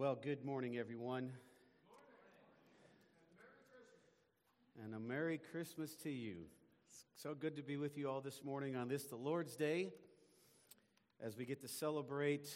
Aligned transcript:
Well, 0.00 0.16
good 0.16 0.46
morning, 0.46 0.78
everyone. 0.78 1.30
And 4.82 4.94
a 4.94 4.98
Merry 4.98 5.38
Christmas 5.52 5.94
to 5.96 6.10
you. 6.10 6.36
It's 6.86 7.04
so 7.22 7.34
good 7.34 7.54
to 7.56 7.62
be 7.62 7.76
with 7.76 7.98
you 7.98 8.08
all 8.08 8.22
this 8.22 8.42
morning 8.42 8.76
on 8.76 8.88
this, 8.88 9.04
the 9.04 9.16
Lord's 9.16 9.56
Day, 9.56 9.92
as 11.22 11.36
we 11.36 11.44
get 11.44 11.60
to 11.60 11.68
celebrate 11.68 12.48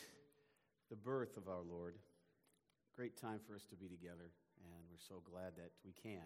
the 0.89 0.97
birth 0.97 1.37
of 1.37 1.47
our 1.47 1.61
Lord. 1.61 1.97
Great 2.97 3.21
time 3.21 3.41
for 3.47 3.55
us 3.55 3.67
to 3.67 3.77
be 3.77 3.89
together, 3.89 4.31
and 4.65 4.83
we're 4.91 4.97
so 5.07 5.23
glad 5.31 5.53
that 5.57 5.73
we 5.85 5.93
can. 5.93 6.25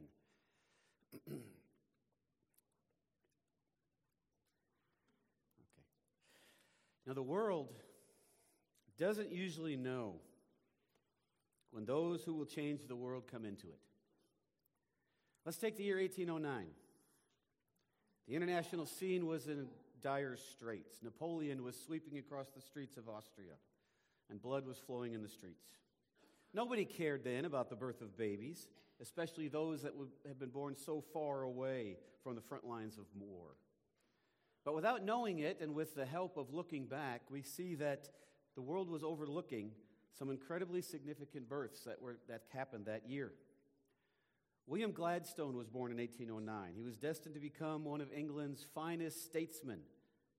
okay. 1.33 1.43
Now, 7.09 7.15
the 7.15 7.25
world 7.25 7.73
doesn't 8.97 9.33
usually 9.33 9.75
know 9.75 10.21
when 11.71 11.85
those 11.85 12.23
who 12.25 12.35
will 12.35 12.47
change 12.47 12.81
the 12.87 12.97
world 12.97 13.25
come 13.31 13.45
into 13.45 13.67
it. 13.69 13.81
Let's 15.45 15.59
take 15.59 15.77
the 15.77 15.85
year 15.85 15.99
1809. 15.99 16.67
The 18.27 18.35
international 18.35 18.87
scene 18.87 19.27
was 19.27 19.47
in 19.47 19.69
dire 20.03 20.37
straits. 20.37 20.97
Napoleon 21.03 21.63
was 21.63 21.77
sweeping 21.77 22.19
across 22.19 22.49
the 22.49 22.61
streets 22.61 22.97
of 22.97 23.09
Austria, 23.09 23.55
and 24.31 24.41
blood 24.41 24.67
was 24.67 24.79
flowing 24.79 25.15
in 25.15 25.23
the 25.23 25.29
streets. 25.29 25.67
Nobody 26.55 26.85
cared 26.85 27.25
then 27.25 27.45
about 27.45 27.71
the 27.71 27.77
birth 27.77 28.01
of 28.01 28.17
babies, 28.17 28.69
especially 29.01 29.49
those 29.49 29.83
that 29.83 29.97
would 29.97 30.11
have 30.27 30.39
been 30.39 30.51
born 30.51 30.77
so 30.77 31.03
far 31.13 31.43
away 31.43 31.97
from 32.23 32.35
the 32.35 32.41
front 32.41 32.67
lines 32.67 32.99
of 32.99 33.05
war. 33.19 33.57
But 34.65 34.75
without 34.75 35.05
knowing 35.05 35.39
it, 35.39 35.59
and 35.61 35.75
with 35.75 35.95
the 35.95 36.05
help 36.05 36.37
of 36.37 36.53
looking 36.53 36.87
back, 36.87 37.23
we 37.31 37.43
see 37.43 37.75
that 37.77 38.11
the 38.55 38.61
world 38.61 38.91
was 38.91 39.03
overlooking 39.03 39.71
some 40.17 40.31
incredibly 40.31 40.83
significant 40.83 41.49
births 41.49 41.85
that, 41.85 42.01
were, 42.01 42.19
that 42.29 42.43
happened 42.53 42.87
that 42.87 43.09
year. 43.09 43.33
William 44.67 44.93
Gladstone 44.93 45.57
was 45.57 45.67
born 45.67 45.91
in 45.93 45.99
1809. 45.99 46.73
He 46.75 46.83
was 46.83 46.97
destined 46.97 47.35
to 47.35 47.41
become 47.41 47.85
one 47.85 48.01
of 48.01 48.13
England's 48.13 48.67
finest 48.75 49.25
statesmen 49.25 49.81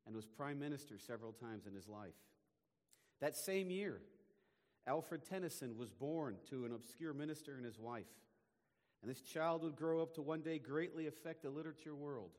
and 0.06 0.16
was 0.16 0.25
prime 0.25 0.59
minister 0.59 1.00
several 1.00 1.31
times 1.31 1.66
in 1.66 1.74
his 1.74 1.88
life. 1.88 2.13
That 3.22 3.35
same 3.35 3.72
year, 3.72 4.02
Alfred 4.88 5.25
Tennyson 5.25 5.78
was 5.78 5.91
born 5.91 6.38
to 6.50 6.66
an 6.66 6.74
obscure 6.74 7.13
minister 7.13 7.56
and 7.56 7.66
his 7.66 7.79
wife. 7.79 8.06
And 9.02 9.09
this 9.09 9.22
child 9.22 9.63
would 9.63 9.75
grow 9.75 10.02
up 10.02 10.13
to 10.16 10.22
one 10.22 10.41
day 10.41 10.59
greatly 10.59 11.08
affect 11.08 11.44
the 11.44 11.50
literature 11.50 11.96
world 11.96 12.31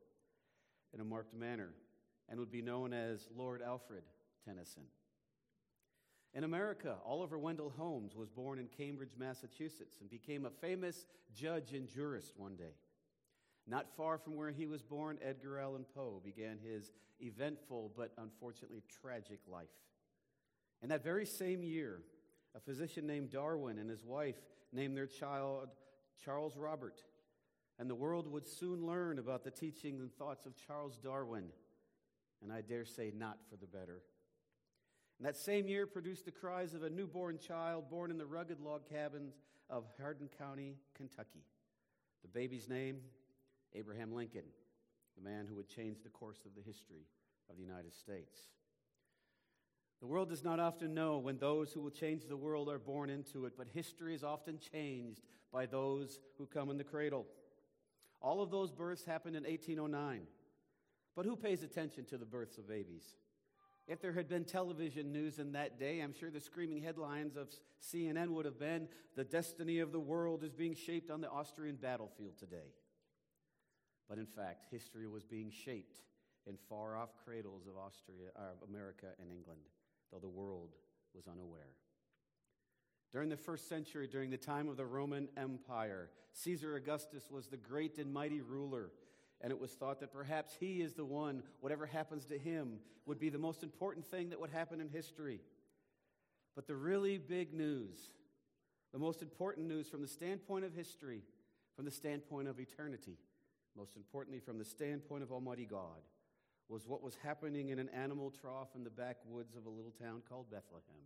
in 0.93 1.01
a 1.01 1.05
marked 1.05 1.35
manner 1.35 1.75
and 2.29 2.39
would 2.39 2.51
be 2.51 2.63
known 2.63 2.93
as 2.93 3.27
Lord 3.35 3.63
Alfred 3.63 4.05
Tennyson. 4.45 4.85
In 6.33 6.45
America, 6.45 6.97
Oliver 7.05 7.39
Wendell 7.39 7.73
Holmes 7.77 8.15
was 8.15 8.31
born 8.31 8.59
in 8.59 8.69
Cambridge, 8.69 9.15
Massachusetts, 9.19 9.97
and 10.01 10.09
became 10.09 10.47
a 10.47 10.51
famous 10.51 11.07
judge 11.35 11.73
and 11.73 11.89
jurist 11.89 12.35
one 12.37 12.55
day. 12.55 12.75
Not 13.67 13.95
far 13.97 14.17
from 14.17 14.37
where 14.37 14.51
he 14.51 14.67
was 14.67 14.83
born, 14.83 15.19
Edgar 15.23 15.59
Allan 15.59 15.85
Poe 15.95 16.21
began 16.25 16.59
his 16.59 16.93
eventful 17.21 17.93
but 17.97 18.13
unfortunately 18.17 18.83
tragic 19.03 19.41
life. 19.49 19.69
In 20.83 20.89
that 20.89 21.05
very 21.05 21.27
same 21.27 21.63
year, 21.63 22.01
a 22.55 22.61
physician 22.61 23.07
named 23.07 23.31
Darwin 23.31 23.79
and 23.79 23.91
his 23.91 24.05
wife 24.05 24.41
named 24.73 24.97
their 24.97 25.07
child 25.07 25.69
Charles 26.25 26.57
Robert, 26.57 27.03
and 27.79 27.91
the 27.91 27.95
world 27.95 28.27
would 28.29 28.47
soon 28.47 28.87
learn 28.87 29.19
about 29.19 29.45
the 29.45 29.51
teachings 29.51 30.01
and 30.01 30.13
thoughts 30.15 30.47
of 30.47 30.55
Charles 30.67 30.97
Darwin, 30.97 31.45
and 32.43 32.53
I 32.53 32.61
dare 32.61 32.85
say 32.85 33.13
not 33.15 33.39
for 33.49 33.57
the 33.57 33.67
better. 33.67 34.03
And 35.21 35.29
that 35.29 35.37
same 35.37 35.69
year 35.69 35.87
produced 35.87 36.25
the 36.25 36.31
cries 36.31 36.73
of 36.73 36.83
a 36.83 36.89
newborn 36.89 37.39
child 37.39 37.91
born 37.91 38.11
in 38.11 38.17
the 38.17 38.25
rugged 38.25 38.59
log 38.59 38.89
cabins 38.89 39.35
of 39.69 39.85
Hardin 40.01 40.31
County, 40.39 40.77
Kentucky. 40.97 41.45
The 42.23 42.29
baby's 42.29 42.71
name, 42.71 43.01
Abraham 43.75 44.15
Lincoln, 44.15 44.47
the 45.19 45.23
man 45.23 45.45
who 45.47 45.57
would 45.57 45.69
change 45.69 45.99
the 46.03 46.09
course 46.09 46.39
of 46.47 46.55
the 46.55 46.63
history 46.63 47.05
of 47.51 47.59
the 47.59 47.63
United 47.63 47.95
States. 47.95 48.39
The 50.01 50.07
world 50.07 50.31
does 50.31 50.43
not 50.43 50.59
often 50.59 50.95
know 50.95 51.19
when 51.19 51.37
those 51.37 51.71
who 51.71 51.83
will 51.83 51.91
change 51.91 52.23
the 52.27 52.35
world 52.35 52.71
are 52.71 52.79
born 52.79 53.11
into 53.11 53.45
it, 53.45 53.53
but 53.59 53.69
history 53.69 54.15
is 54.15 54.25
often 54.25 54.59
changed 54.73 55.21
by 55.53 55.67
those 55.67 56.19
who 56.39 56.47
come 56.47 56.71
in 56.71 56.79
the 56.79 56.85
cradle. 56.85 57.27
All 58.23 58.41
of 58.41 58.51
those 58.51 58.73
births 58.73 59.05
happened 59.05 59.37
in 59.37 59.43
1809. 59.43 60.23
But 61.15 61.27
who 61.27 61.37
pays 61.37 61.63
attention 61.63 62.07
to 62.07 62.17
the 62.17 62.25
births 62.25 62.57
of 62.57 62.67
babies? 62.67 63.05
If 63.91 64.01
there 64.01 64.13
had 64.13 64.29
been 64.29 64.45
television 64.45 65.13
news 65.13 65.41
in 65.41 65.51
that 65.53 65.77
day, 65.77 65.99
I'm 65.99 66.15
sure 66.15 66.31
the 66.31 66.39
screaming 66.39 66.81
headlines 66.81 67.35
of 67.35 67.49
CNN 67.83 68.29
would 68.29 68.45
have 68.45 68.57
been 68.57 68.87
The 69.17 69.25
destiny 69.25 69.81
of 69.81 69.91
the 69.91 69.99
world 69.99 70.45
is 70.45 70.53
being 70.53 70.77
shaped 70.77 71.11
on 71.11 71.21
the 71.21 71.29
Austrian 71.29 71.75
battlefield 71.75 72.39
today. 72.39 72.71
But 74.09 74.19
in 74.19 74.27
fact, 74.27 74.67
history 74.71 75.09
was 75.09 75.25
being 75.25 75.51
shaped 75.51 76.03
in 76.47 76.57
far 76.69 76.97
off 76.97 77.09
cradles 77.25 77.67
of 77.67 77.77
Austria, 77.77 78.29
uh, 78.37 78.53
of 78.63 78.69
America 78.69 79.07
and 79.21 79.29
England, 79.29 79.63
though 80.13 80.21
the 80.21 80.29
world 80.29 80.77
was 81.13 81.27
unaware. 81.27 81.75
During 83.11 83.29
the 83.29 83.37
first 83.37 83.69
century, 83.69 84.07
during 84.07 84.31
the 84.31 84.37
time 84.37 84.69
of 84.69 84.77
the 84.77 84.87
Roman 84.87 85.29
Empire, 85.37 86.11
Caesar 86.33 86.77
Augustus 86.77 87.29
was 87.29 87.49
the 87.49 87.57
great 87.57 87.99
and 87.99 88.13
mighty 88.13 88.41
ruler 88.41 88.93
and 89.41 89.51
it 89.51 89.61
was 89.61 89.73
thought 89.73 90.01
that 90.01 90.13
perhaps 90.13 90.57
he 90.59 90.83
is 90.83 90.95
the 90.95 91.05
one, 91.05 91.43
whatever 91.61 91.87
happens 91.87 92.27
to 92.27 92.39
him, 92.39 92.79
would 93.07 93.19
be 93.19 93.31
the 93.31 93.39
most 93.39 93.63
important 93.63 94.07
thing 94.07 94.31
that 94.31 94.41
would 94.41 94.51
happen 94.51 94.81
in 94.81 94.89
history. 94.89 95.41
But 96.55 96.67
the 96.67 96.77
really 96.77 97.17
big 97.17 97.55
news, 97.55 97.99
the 98.93 98.99
most 98.99 99.23
important 99.23 99.67
news 99.67 99.89
from 99.89 100.03
the 100.03 100.09
standpoint 100.09 100.65
of 100.65 100.75
history, 100.75 101.23
from 101.75 101.85
the 101.87 101.91
standpoint 101.91 102.49
of 102.49 102.61
eternity, 102.61 103.17
most 103.77 103.97
importantly 103.97 104.41
from 104.41 104.59
the 104.59 104.65
standpoint 104.65 105.23
of 105.23 105.33
Almighty 105.33 105.65
God, 105.65 106.03
was 106.69 106.87
what 106.87 107.03
was 107.03 107.17
happening 107.23 107.71
in 107.71 107.79
an 107.79 107.89
animal 107.89 108.31
trough 108.31 108.69
in 108.75 108.85
the 108.85 108.91
backwoods 108.91 109.57
of 109.57 109.67
a 109.67 109.71
little 109.71 109.93
town 109.93 110.23
called 110.29 110.51
Bethlehem. 110.51 111.03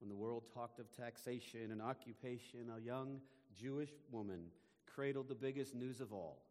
When 0.00 0.08
the 0.08 0.16
world 0.16 0.44
talked 0.52 0.80
of 0.80 0.90
taxation 0.96 1.70
and 1.70 1.80
occupation, 1.80 2.70
a 2.76 2.80
young 2.80 3.20
Jewish 3.54 3.90
woman 4.10 4.46
cradled 4.86 5.28
the 5.28 5.34
biggest 5.34 5.74
news 5.74 6.00
of 6.00 6.12
all 6.12 6.42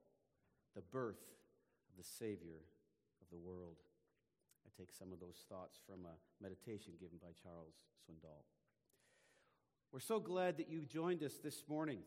the 0.76 0.82
birth 0.82 1.22
of 1.90 1.98
the 1.98 2.04
Savior 2.04 2.62
of 3.22 3.30
the 3.32 3.38
world. 3.38 3.78
I 4.66 4.70
take 4.78 4.92
some 4.92 5.12
of 5.12 5.20
those 5.20 5.44
thoughts 5.50 5.80
from 5.86 6.06
a 6.06 6.44
meditation 6.44 6.94
given 7.00 7.18
by 7.22 7.30
Charles 7.44 7.76
Swindoll. 8.06 8.44
We're 9.92 10.00
so 10.00 10.20
glad 10.20 10.58
that 10.58 10.70
you 10.70 10.86
joined 10.86 11.24
us 11.24 11.34
this 11.44 11.64
morning 11.68 12.00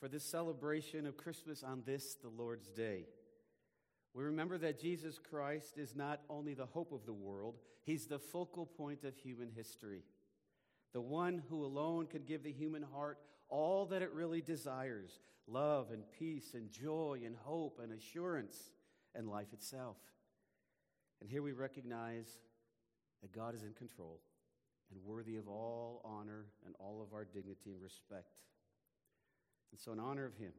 for 0.00 0.08
this 0.08 0.24
celebration 0.24 1.06
of 1.06 1.16
Christmas 1.16 1.62
on 1.62 1.82
this, 1.86 2.16
the 2.20 2.28
Lord's 2.28 2.68
Day. 2.68 3.06
We 4.14 4.24
remember 4.24 4.58
that 4.58 4.80
Jesus 4.80 5.18
Christ 5.18 5.78
is 5.78 5.94
not 5.94 6.20
only 6.28 6.54
the 6.54 6.66
hope 6.66 6.92
of 6.92 7.06
the 7.06 7.12
world, 7.12 7.56
He's 7.84 8.06
the 8.06 8.18
focal 8.18 8.64
point 8.64 9.04
of 9.04 9.16
human 9.16 9.50
history. 9.54 10.02
The 10.92 11.00
one 11.00 11.42
who 11.50 11.64
alone 11.64 12.06
can 12.06 12.22
give 12.22 12.42
the 12.42 12.52
human 12.52 12.82
heart 12.82 13.18
all 13.48 13.86
that 13.86 14.02
it 14.02 14.12
really 14.12 14.40
desires 14.40 15.20
love 15.46 15.90
and 15.92 16.02
peace 16.18 16.54
and 16.54 16.70
joy 16.70 17.20
and 17.24 17.36
hope 17.36 17.78
and 17.82 17.92
assurance 17.92 18.70
and 19.14 19.28
life 19.28 19.52
itself. 19.52 19.96
And 21.20 21.30
here 21.30 21.42
we 21.42 21.52
recognize 21.52 22.28
that 23.22 23.32
God 23.32 23.54
is 23.54 23.62
in 23.62 23.72
control 23.72 24.20
and 24.90 25.02
worthy 25.02 25.36
of 25.36 25.48
all 25.48 26.00
honor 26.04 26.46
and 26.66 26.74
all 26.78 27.02
of 27.02 27.14
our 27.14 27.24
dignity 27.24 27.72
and 27.72 27.82
respect. 27.82 28.40
And 29.70 29.80
so, 29.80 29.92
in 29.92 30.00
honor 30.00 30.26
of 30.26 30.36
Him 30.36 30.52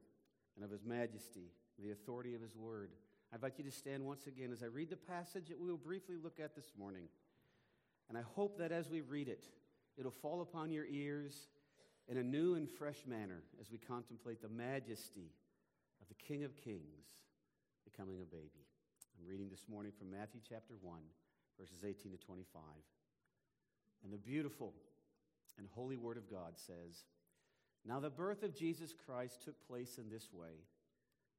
and 0.56 0.66
of 0.66 0.72
His 0.72 0.84
majesty, 0.84 1.52
the 1.80 1.92
authority 1.92 2.34
of 2.34 2.42
His 2.42 2.56
word, 2.56 2.92
I 3.32 3.36
invite 3.36 3.58
you 3.58 3.64
to 3.66 3.72
stand 3.72 4.04
once 4.04 4.28
again 4.28 4.52
as 4.52 4.64
I 4.64 4.68
read 4.68 4.90
the 4.90 4.96
passage 4.96 5.48
that 5.50 5.60
we 5.60 5.70
will 5.70 5.78
briefly 5.78 6.16
look 6.22 6.40
at 6.40 6.56
this 6.56 6.72
morning. 6.78 7.08
And 8.10 8.18
I 8.18 8.22
hope 8.22 8.58
that 8.60 8.72
as 8.72 8.90
we 8.90 9.02
read 9.02 9.28
it, 9.28 9.46
it'll 9.98 10.12
fall 10.12 10.42
upon 10.42 10.72
your 10.72 10.86
ears 10.86 11.48
in 12.08 12.18
a 12.18 12.24
new 12.24 12.56
and 12.56 12.70
fresh 12.70 13.06
manner 13.08 13.44
as 13.60 13.72
we 13.72 13.78
contemplate 13.78 14.42
the 14.42 14.50
majesty 14.50 15.32
of 16.02 16.08
the 16.08 16.14
King 16.14 16.44
of 16.44 16.56
Kings 16.56 17.06
becoming 17.84 18.22
a 18.22 18.26
baby. 18.26 18.66
I'm 19.20 19.28
reading 19.28 19.50
this 19.50 19.66
morning 19.70 19.92
from 19.98 20.12
Matthew 20.12 20.42
chapter 20.48 20.76
1, 20.82 21.00
verses 21.60 21.84
18 21.84 22.12
to 22.12 22.18
25. 22.18 22.62
And 24.04 24.14
the 24.14 24.18
beautiful 24.18 24.74
and 25.58 25.68
holy 25.74 25.98
word 25.98 26.18
of 26.18 26.30
God 26.30 26.54
says, 26.58 27.06
Now 27.86 28.00
the 28.00 28.10
birth 28.10 28.44
of 28.44 28.56
Jesus 28.56 28.94
Christ 29.06 29.44
took 29.44 29.56
place 29.68 29.98
in 29.98 30.10
this 30.10 30.30
way. 30.32 30.66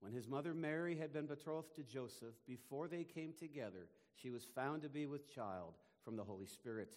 When 0.01 0.13
his 0.13 0.29
mother 0.29 0.53
Mary 0.53 0.97
had 0.97 1.13
been 1.13 1.27
betrothed 1.27 1.75
to 1.77 1.83
Joseph, 1.83 2.35
before 2.47 2.89
they 2.89 3.05
came 3.05 3.33
together, 3.39 3.89
she 4.15 4.31
was 4.31 4.45
found 4.45 4.83
to 4.83 4.89
be 4.89 5.07
with 5.07 5.33
child 5.33 5.75
from 6.05 6.17
the 6.17 6.25
Holy 6.25 6.47
Spirit. 6.47 6.97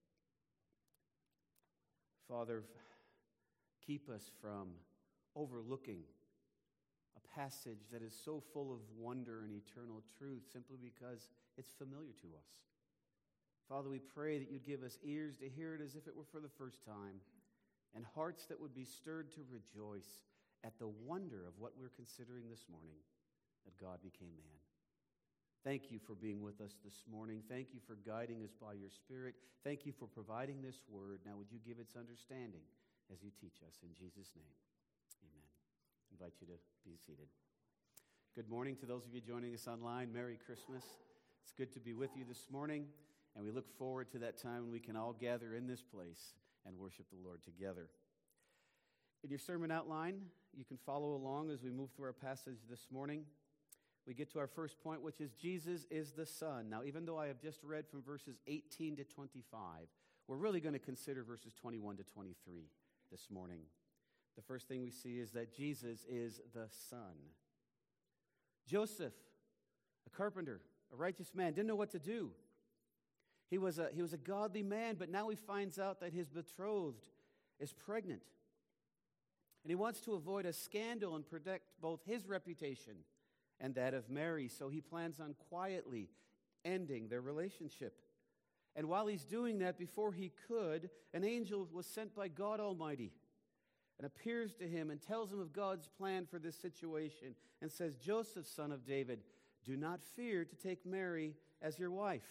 Father, 2.27 2.63
keep 3.85 4.09
us 4.09 4.29
from 4.41 4.69
overlooking 5.35 6.03
a 7.15 7.39
passage 7.39 7.89
that 7.91 8.01
is 8.01 8.13
so 8.25 8.41
full 8.53 8.71
of 8.73 8.79
wonder 8.97 9.43
and 9.43 9.51
eternal 9.51 10.01
truth 10.17 10.43
simply 10.51 10.77
because 10.81 11.29
it's 11.57 11.71
familiar 11.71 12.13
to 12.21 12.27
us. 12.37 12.49
Father, 13.67 13.89
we 13.89 13.99
pray 13.99 14.37
that 14.37 14.51
you'd 14.51 14.65
give 14.65 14.83
us 14.83 14.97
ears 15.03 15.37
to 15.37 15.49
hear 15.49 15.75
it 15.75 15.81
as 15.81 15.95
if 15.95 16.07
it 16.07 16.15
were 16.15 16.27
for 16.31 16.39
the 16.39 16.51
first 16.57 16.83
time, 16.83 17.21
and 17.95 18.05
hearts 18.15 18.45
that 18.45 18.59
would 18.59 18.75
be 18.75 18.85
stirred 18.85 19.31
to 19.33 19.41
rejoice 19.49 20.19
at 20.63 20.77
the 20.79 20.87
wonder 21.05 21.47
of 21.47 21.53
what 21.57 21.73
we're 21.79 21.95
considering 21.95 22.49
this 22.49 22.65
morning 22.69 22.99
that 23.65 23.77
God 23.79 23.99
became 24.03 24.35
man. 24.37 24.60
Thank 25.63 25.91
you 25.91 25.99
for 25.99 26.15
being 26.15 26.41
with 26.41 26.59
us 26.59 26.73
this 26.83 27.05
morning. 27.05 27.43
Thank 27.47 27.67
you 27.71 27.79
for 27.85 27.93
guiding 28.01 28.41
us 28.41 28.49
by 28.59 28.73
your 28.73 28.89
Spirit. 28.89 29.35
Thank 29.63 29.85
you 29.85 29.93
for 29.93 30.07
providing 30.07 30.63
this 30.63 30.81
word. 30.89 31.19
Now, 31.23 31.37
would 31.37 31.51
you 31.51 31.59
give 31.61 31.77
its 31.77 31.95
understanding 31.95 32.65
as 33.13 33.21
you 33.21 33.29
teach 33.39 33.61
us? 33.61 33.77
In 33.83 33.93
Jesus' 33.93 34.33
name, 34.33 34.57
amen. 35.21 35.45
I 35.45 36.17
invite 36.17 36.33
you 36.41 36.47
to 36.47 36.57
be 36.83 36.97
seated. 36.97 37.29
Good 38.33 38.49
morning 38.49 38.75
to 38.77 38.87
those 38.87 39.05
of 39.05 39.13
you 39.13 39.21
joining 39.21 39.53
us 39.53 39.67
online. 39.67 40.11
Merry 40.11 40.39
Christmas. 40.43 40.83
It's 41.43 41.53
good 41.53 41.71
to 41.73 41.79
be 41.79 41.93
with 41.93 42.09
you 42.17 42.25
this 42.27 42.47
morning, 42.49 42.85
and 43.35 43.45
we 43.45 43.51
look 43.51 43.69
forward 43.77 44.09
to 44.13 44.17
that 44.17 44.41
time 44.41 44.63
when 44.63 44.71
we 44.71 44.79
can 44.79 44.95
all 44.95 45.13
gather 45.13 45.53
in 45.53 45.67
this 45.67 45.83
place 45.83 46.33
and 46.65 46.75
worship 46.75 47.05
the 47.11 47.21
Lord 47.23 47.43
together. 47.43 47.85
In 49.23 49.29
your 49.29 49.37
sermon 49.37 49.69
outline, 49.69 50.21
you 50.57 50.65
can 50.65 50.77
follow 50.87 51.13
along 51.13 51.51
as 51.51 51.61
we 51.61 51.69
move 51.69 51.91
through 51.95 52.05
our 52.05 52.13
passage 52.13 52.65
this 52.67 52.87
morning 52.91 53.25
we 54.07 54.13
get 54.13 54.31
to 54.31 54.39
our 54.39 54.47
first 54.47 54.79
point, 54.81 55.01
which 55.01 55.21
is 55.21 55.33
Jesus 55.33 55.85
is 55.91 56.11
the 56.11 56.25
Son. 56.25 56.69
Now, 56.69 56.81
even 56.85 57.05
though 57.05 57.19
I 57.19 57.27
have 57.27 57.39
just 57.39 57.59
read 57.63 57.87
from 57.87 58.01
verses 58.01 58.39
18 58.47 58.95
to 58.97 59.03
25, 59.03 59.61
we're 60.27 60.37
really 60.37 60.59
going 60.59 60.73
to 60.73 60.79
consider 60.79 61.23
verses 61.23 61.53
21 61.53 61.97
to 61.97 62.03
23 62.03 62.63
this 63.11 63.27
morning. 63.29 63.61
The 64.35 64.41
first 64.41 64.67
thing 64.67 64.81
we 64.81 64.91
see 64.91 65.19
is 65.19 65.31
that 65.31 65.55
Jesus 65.55 66.05
is 66.09 66.41
the 66.53 66.67
Son. 66.89 67.15
Joseph, 68.65 69.13
a 70.07 70.09
carpenter, 70.09 70.61
a 70.91 70.95
righteous 70.95 71.35
man, 71.35 71.53
didn't 71.53 71.67
know 71.67 71.75
what 71.75 71.91
to 71.91 71.99
do. 71.99 72.31
He 73.49 73.57
was 73.57 73.79
a, 73.79 73.89
he 73.93 74.01
was 74.01 74.13
a 74.13 74.17
godly 74.17 74.63
man, 74.63 74.95
but 74.97 75.09
now 75.09 75.29
he 75.29 75.35
finds 75.35 75.77
out 75.77 75.99
that 75.99 76.13
his 76.13 76.29
betrothed 76.29 77.05
is 77.59 77.73
pregnant. 77.73 78.21
And 79.63 79.69
he 79.69 79.75
wants 79.75 79.99
to 80.01 80.13
avoid 80.13 80.45
a 80.45 80.53
scandal 80.53 81.15
and 81.15 81.27
protect 81.27 81.65
both 81.81 81.99
his 82.05 82.27
reputation 82.27 82.93
and 83.61 83.75
that 83.75 83.93
of 83.93 84.09
Mary. 84.09 84.49
So 84.49 84.67
he 84.67 84.81
plans 84.81 85.19
on 85.19 85.35
quietly 85.49 86.09
ending 86.65 87.07
their 87.07 87.21
relationship. 87.21 87.93
And 88.75 88.87
while 88.87 89.07
he's 89.07 89.25
doing 89.25 89.59
that, 89.59 89.77
before 89.77 90.11
he 90.11 90.31
could, 90.47 90.89
an 91.13 91.23
angel 91.23 91.67
was 91.71 91.85
sent 91.85 92.15
by 92.15 92.27
God 92.27 92.59
Almighty 92.59 93.11
and 93.97 94.05
appears 94.05 94.55
to 94.55 94.67
him 94.67 94.89
and 94.89 95.01
tells 95.01 95.31
him 95.31 95.39
of 95.39 95.53
God's 95.53 95.87
plan 95.87 96.25
for 96.25 96.39
this 96.39 96.55
situation 96.55 97.35
and 97.61 97.71
says, 97.71 97.95
Joseph, 97.97 98.47
son 98.47 98.71
of 98.71 98.85
David, 98.85 99.19
do 99.63 99.77
not 99.77 100.01
fear 100.03 100.43
to 100.43 100.55
take 100.55 100.85
Mary 100.85 101.35
as 101.61 101.77
your 101.77 101.91
wife. 101.91 102.25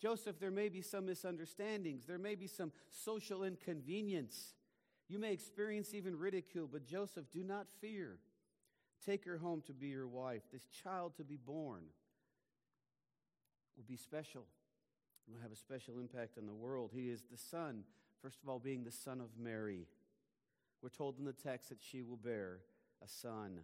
Joseph, 0.00 0.38
there 0.38 0.50
may 0.50 0.68
be 0.68 0.82
some 0.82 1.06
misunderstandings, 1.06 2.06
there 2.06 2.18
may 2.18 2.34
be 2.34 2.46
some 2.46 2.72
social 2.90 3.44
inconvenience. 3.44 4.54
You 5.08 5.18
may 5.18 5.32
experience 5.32 5.92
even 5.92 6.16
ridicule, 6.16 6.68
but 6.70 6.86
Joseph, 6.86 7.24
do 7.32 7.42
not 7.42 7.66
fear. 7.80 8.18
Take 9.04 9.24
her 9.24 9.38
home 9.38 9.62
to 9.66 9.72
be 9.72 9.88
your 9.88 10.06
wife. 10.06 10.42
This 10.52 10.66
child 10.82 11.16
to 11.16 11.24
be 11.24 11.36
born 11.36 11.82
will 13.76 13.84
be 13.88 13.96
special. 13.96 14.44
Will 15.28 15.40
have 15.42 15.52
a 15.52 15.56
special 15.56 15.98
impact 15.98 16.38
on 16.38 16.46
the 16.46 16.54
world. 16.54 16.90
He 16.92 17.08
is 17.08 17.22
the 17.30 17.38
son, 17.38 17.84
first 18.20 18.42
of 18.42 18.48
all, 18.48 18.58
being 18.58 18.84
the 18.84 18.90
son 18.90 19.20
of 19.20 19.28
Mary. 19.38 19.86
We're 20.82 20.88
told 20.88 21.18
in 21.18 21.24
the 21.24 21.32
text 21.32 21.68
that 21.68 21.78
she 21.80 22.02
will 22.02 22.16
bear 22.16 22.58
a 23.02 23.08
son. 23.08 23.60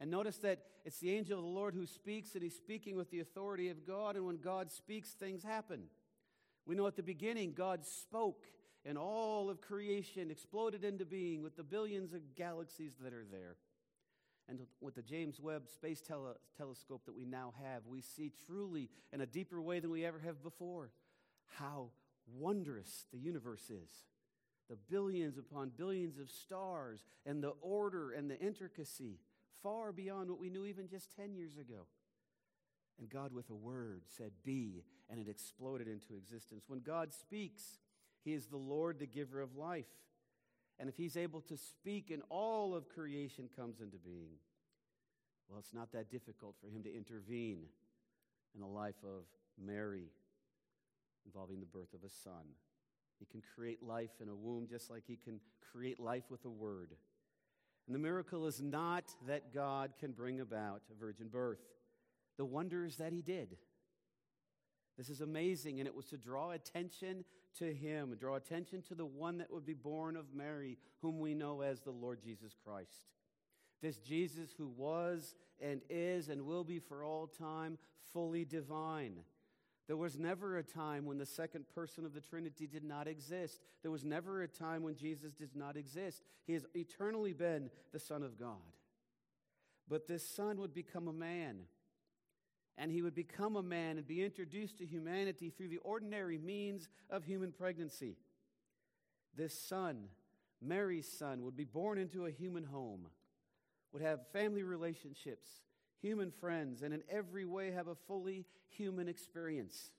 And 0.00 0.10
notice 0.10 0.38
that 0.38 0.58
it's 0.84 0.98
the 0.98 1.14
angel 1.14 1.38
of 1.38 1.44
the 1.44 1.50
Lord 1.50 1.74
who 1.74 1.86
speaks, 1.86 2.34
and 2.34 2.42
he's 2.42 2.56
speaking 2.56 2.96
with 2.96 3.10
the 3.10 3.20
authority 3.20 3.68
of 3.68 3.86
God. 3.86 4.16
And 4.16 4.26
when 4.26 4.38
God 4.38 4.72
speaks, 4.72 5.10
things 5.10 5.42
happen. 5.42 5.82
We 6.66 6.74
know 6.74 6.86
at 6.86 6.96
the 6.96 7.02
beginning, 7.02 7.52
God 7.52 7.84
spoke, 7.84 8.46
and 8.84 8.96
all 8.96 9.50
of 9.50 9.60
creation 9.60 10.30
exploded 10.30 10.84
into 10.84 11.04
being 11.04 11.42
with 11.42 11.56
the 11.56 11.62
billions 11.62 12.14
of 12.14 12.34
galaxies 12.34 12.92
that 13.02 13.12
are 13.12 13.26
there. 13.30 13.56
And 14.50 14.58
with 14.80 14.96
the 14.96 15.02
James 15.02 15.40
Webb 15.40 15.68
Space 15.68 16.00
tele- 16.00 16.34
Telescope 16.58 17.02
that 17.06 17.14
we 17.14 17.24
now 17.24 17.54
have, 17.62 17.86
we 17.86 18.00
see 18.00 18.32
truly 18.46 18.90
in 19.12 19.20
a 19.20 19.26
deeper 19.26 19.62
way 19.62 19.78
than 19.78 19.92
we 19.92 20.04
ever 20.04 20.18
have 20.18 20.42
before 20.42 20.90
how 21.46 21.90
wondrous 22.36 23.06
the 23.12 23.18
universe 23.18 23.70
is. 23.70 23.90
The 24.68 24.76
billions 24.76 25.38
upon 25.38 25.70
billions 25.76 26.18
of 26.18 26.28
stars 26.28 27.04
and 27.24 27.42
the 27.42 27.52
order 27.62 28.10
and 28.10 28.28
the 28.28 28.38
intricacy 28.40 29.20
far 29.62 29.92
beyond 29.92 30.28
what 30.30 30.40
we 30.40 30.50
knew 30.50 30.64
even 30.64 30.88
just 30.88 31.14
10 31.16 31.34
years 31.34 31.56
ago. 31.56 31.86
And 32.98 33.08
God, 33.08 33.32
with 33.32 33.50
a 33.50 33.54
word, 33.54 34.02
said, 34.06 34.32
Be, 34.44 34.84
and 35.08 35.20
it 35.20 35.28
exploded 35.28 35.86
into 35.86 36.14
existence. 36.16 36.64
When 36.66 36.80
God 36.80 37.12
speaks, 37.14 37.78
He 38.24 38.34
is 38.34 38.46
the 38.46 38.56
Lord, 38.56 38.98
the 38.98 39.06
giver 39.06 39.40
of 39.40 39.56
life. 39.56 39.86
And 40.80 40.88
if 40.88 40.96
he's 40.96 41.16
able 41.16 41.42
to 41.42 41.58
speak 41.58 42.10
and 42.10 42.22
all 42.30 42.74
of 42.74 42.88
creation 42.88 43.50
comes 43.54 43.80
into 43.80 43.98
being, 43.98 44.32
well, 45.48 45.58
it's 45.58 45.74
not 45.74 45.92
that 45.92 46.10
difficult 46.10 46.56
for 46.58 46.68
him 46.68 46.82
to 46.84 46.96
intervene 46.96 47.66
in 48.54 48.60
the 48.60 48.66
life 48.66 48.96
of 49.04 49.24
Mary 49.62 50.06
involving 51.26 51.60
the 51.60 51.66
birth 51.66 51.92
of 51.92 52.02
a 52.02 52.08
son. 52.08 52.54
He 53.18 53.26
can 53.26 53.42
create 53.54 53.82
life 53.82 54.22
in 54.22 54.30
a 54.30 54.34
womb 54.34 54.66
just 54.68 54.90
like 54.90 55.02
he 55.06 55.16
can 55.16 55.38
create 55.70 56.00
life 56.00 56.24
with 56.30 56.46
a 56.46 56.50
word. 56.50 56.94
And 57.86 57.94
the 57.94 57.98
miracle 57.98 58.46
is 58.46 58.62
not 58.62 59.04
that 59.26 59.52
God 59.52 59.92
can 60.00 60.12
bring 60.12 60.40
about 60.40 60.80
a 60.90 60.98
virgin 60.98 61.28
birth. 61.28 61.60
The 62.38 62.46
wonder 62.46 62.86
is 62.86 62.96
that 62.96 63.12
he 63.12 63.20
did. 63.20 63.58
This 65.00 65.08
is 65.08 65.22
amazing, 65.22 65.80
and 65.80 65.86
it 65.86 65.94
was 65.94 66.04
to 66.08 66.18
draw 66.18 66.50
attention 66.50 67.24
to 67.58 67.72
him, 67.72 68.14
draw 68.20 68.34
attention 68.34 68.82
to 68.82 68.94
the 68.94 69.06
one 69.06 69.38
that 69.38 69.50
would 69.50 69.64
be 69.64 69.72
born 69.72 70.14
of 70.14 70.34
Mary, 70.34 70.76
whom 71.00 71.20
we 71.20 71.32
know 71.32 71.62
as 71.62 71.80
the 71.80 71.90
Lord 71.90 72.20
Jesus 72.22 72.54
Christ. 72.62 73.06
This 73.80 73.96
Jesus 73.96 74.50
who 74.58 74.68
was 74.68 75.36
and 75.58 75.80
is 75.88 76.28
and 76.28 76.42
will 76.42 76.64
be 76.64 76.78
for 76.78 77.02
all 77.02 77.26
time 77.26 77.78
fully 78.12 78.44
divine. 78.44 79.20
There 79.86 79.96
was 79.96 80.18
never 80.18 80.58
a 80.58 80.62
time 80.62 81.06
when 81.06 81.16
the 81.16 81.24
second 81.24 81.64
person 81.74 82.04
of 82.04 82.12
the 82.12 82.20
Trinity 82.20 82.66
did 82.66 82.84
not 82.84 83.08
exist. 83.08 83.62
There 83.80 83.90
was 83.90 84.04
never 84.04 84.42
a 84.42 84.48
time 84.48 84.82
when 84.82 84.96
Jesus 84.96 85.32
did 85.32 85.56
not 85.56 85.78
exist. 85.78 86.24
He 86.46 86.52
has 86.52 86.66
eternally 86.74 87.32
been 87.32 87.70
the 87.90 87.98
Son 87.98 88.22
of 88.22 88.38
God. 88.38 88.76
But 89.88 90.06
this 90.06 90.28
Son 90.28 90.58
would 90.60 90.74
become 90.74 91.08
a 91.08 91.12
man 91.14 91.60
and 92.78 92.90
he 92.90 93.02
would 93.02 93.14
become 93.14 93.56
a 93.56 93.62
man 93.62 93.98
and 93.98 94.06
be 94.06 94.24
introduced 94.24 94.78
to 94.78 94.86
humanity 94.86 95.50
through 95.50 95.68
the 95.68 95.78
ordinary 95.78 96.38
means 96.38 96.88
of 97.10 97.24
human 97.24 97.52
pregnancy. 97.52 98.16
This 99.36 99.58
son, 99.58 100.08
Mary's 100.62 101.10
son, 101.10 101.44
would 101.44 101.56
be 101.56 101.64
born 101.64 101.98
into 101.98 102.26
a 102.26 102.30
human 102.30 102.64
home, 102.64 103.06
would 103.92 104.02
have 104.02 104.28
family 104.32 104.62
relationships, 104.62 105.48
human 106.00 106.30
friends, 106.30 106.82
and 106.82 106.94
in 106.94 107.02
every 107.08 107.44
way 107.44 107.70
have 107.70 107.88
a 107.88 107.94
fully 107.94 108.46
human 108.68 109.08
experience. 109.08 109.90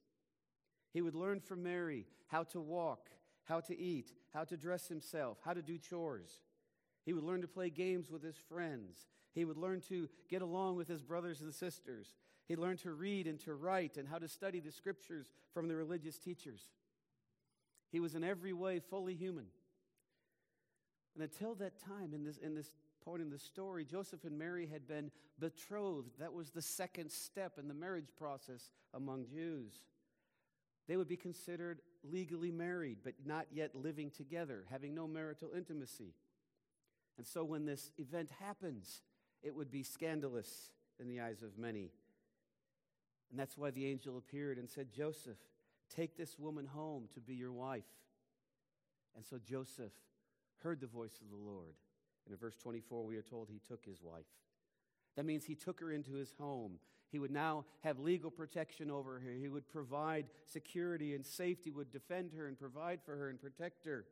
He 0.92 1.01
would 1.01 1.16
learn 1.16 1.40
from 1.40 1.63
Mary 1.63 2.08
how 2.28 2.44
to 2.44 2.60
walk, 2.60 3.10
how 3.44 3.60
to 3.62 3.78
eat, 3.78 4.12
how 4.34 4.44
to 4.46 4.58
dress 4.58 4.88
himself, 4.88 5.38
how 5.44 5.54
to 5.54 5.62
do 5.62 5.78
chores. 5.78 6.42
He 7.06 7.13
would 7.13 7.24
learn 7.24 7.42
to 7.42 7.48
play 7.48 7.70
games 7.70 8.10
with 8.12 8.24
his 8.24 8.36
friends. 8.36 9.08
He 9.34 9.46
would 9.46 9.58
learn 9.58 9.82
to 9.90 10.10
get 10.30 10.42
along 10.42 10.75
with 10.75 10.88
his 10.88 11.01
brothers 11.01 11.42
and 11.42 11.54
sisters. 11.54 12.16
He 12.51 12.58
learned 12.58 12.79
to 12.79 12.91
read 12.91 13.27
and 13.27 13.39
to 13.46 13.53
write 13.53 13.96
and 13.96 14.05
how 14.05 14.17
to 14.17 14.27
study 14.27 14.60
the 14.60 14.74
scriptures 14.74 15.31
from 15.53 15.70
the 15.70 15.75
religious 15.77 16.17
teachers. 16.17 16.62
He 17.93 18.01
was 18.01 18.13
in 18.13 18.25
every 18.25 18.51
way 18.51 18.81
fully 18.81 19.15
human. 19.15 19.46
And 21.15 21.24
until 21.24 21.55
that 21.55 21.79
time, 21.79 22.13
in 22.13 22.25
this, 22.25 22.36
in 22.36 22.53
this 22.53 22.70
point 23.05 23.22
in 23.22 23.29
the 23.29 23.39
story, 23.39 23.86
Joseph 23.86 24.25
and 24.25 24.38
Mary 24.38 24.67
had 24.67 24.86
been 24.86 25.12
betrothed. 25.39 26.20
That 26.20 26.34
was 26.34 26.50
the 26.50 26.62
second 26.62 27.10
step 27.10 27.53
in 27.58 27.70
the 27.70 27.74
marriage 27.74 28.10
process 28.17 28.70
among 28.93 29.27
Jews. 29.27 29.72
They 30.89 30.98
would 30.98 31.08
be 31.08 31.15
considered 31.15 31.79
legally 32.03 32.51
married, 32.51 32.98
but 33.01 33.13
not 33.25 33.46
yet 33.53 33.75
living 33.75 34.12
together, 34.12 34.65
having 34.70 34.93
no 34.93 35.08
marital 35.08 35.51
intimacy. 35.55 36.15
And 37.17 37.25
so 37.25 37.46
when 37.46 37.65
this 37.65 37.91
event 37.98 38.29
happens, 38.41 39.03
it 39.41 39.55
would 39.55 39.72
be 39.72 39.84
scandalous 39.84 40.72
in 41.00 41.08
the 41.08 41.22
eyes 41.22 41.43
of 41.43 41.58
many. 41.58 41.91
And 43.31 43.39
that's 43.39 43.57
why 43.57 43.71
the 43.71 43.88
angel 43.88 44.17
appeared 44.17 44.57
and 44.57 44.69
said, 44.69 44.91
Joseph, 44.93 45.38
take 45.95 46.17
this 46.17 46.38
woman 46.38 46.65
home 46.65 47.07
to 47.13 47.21
be 47.21 47.33
your 47.33 47.53
wife. 47.53 47.85
And 49.15 49.25
so 49.25 49.38
Joseph 49.43 49.93
heard 50.63 50.81
the 50.81 50.88
voice 50.88 51.17
of 51.21 51.29
the 51.29 51.43
Lord. 51.43 51.75
And 52.25 52.33
in 52.33 52.38
verse 52.38 52.57
24, 52.57 53.05
we 53.05 53.15
are 53.15 53.21
told 53.21 53.50
he 53.50 53.61
took 53.67 53.85
his 53.85 54.01
wife. 54.01 54.25
That 55.15 55.25
means 55.25 55.45
he 55.45 55.55
took 55.55 55.79
her 55.79 55.91
into 55.91 56.13
his 56.13 56.33
home. 56.38 56.79
He 57.11 57.19
would 57.19 57.31
now 57.31 57.65
have 57.81 58.00
legal 58.00 58.31
protection 58.31 58.89
over 58.89 59.19
her. 59.19 59.31
He 59.31 59.50
would 59.50 59.67
provide 59.69 60.27
security 60.45 61.13
and 61.13 61.25
safety, 61.25 61.71
would 61.71 61.91
defend 61.91 62.31
her 62.33 62.47
and 62.47 62.57
provide 62.57 63.00
for 63.03 63.15
her 63.15 63.29
and 63.29 63.41
protect 63.41 63.85
her. 63.85 64.05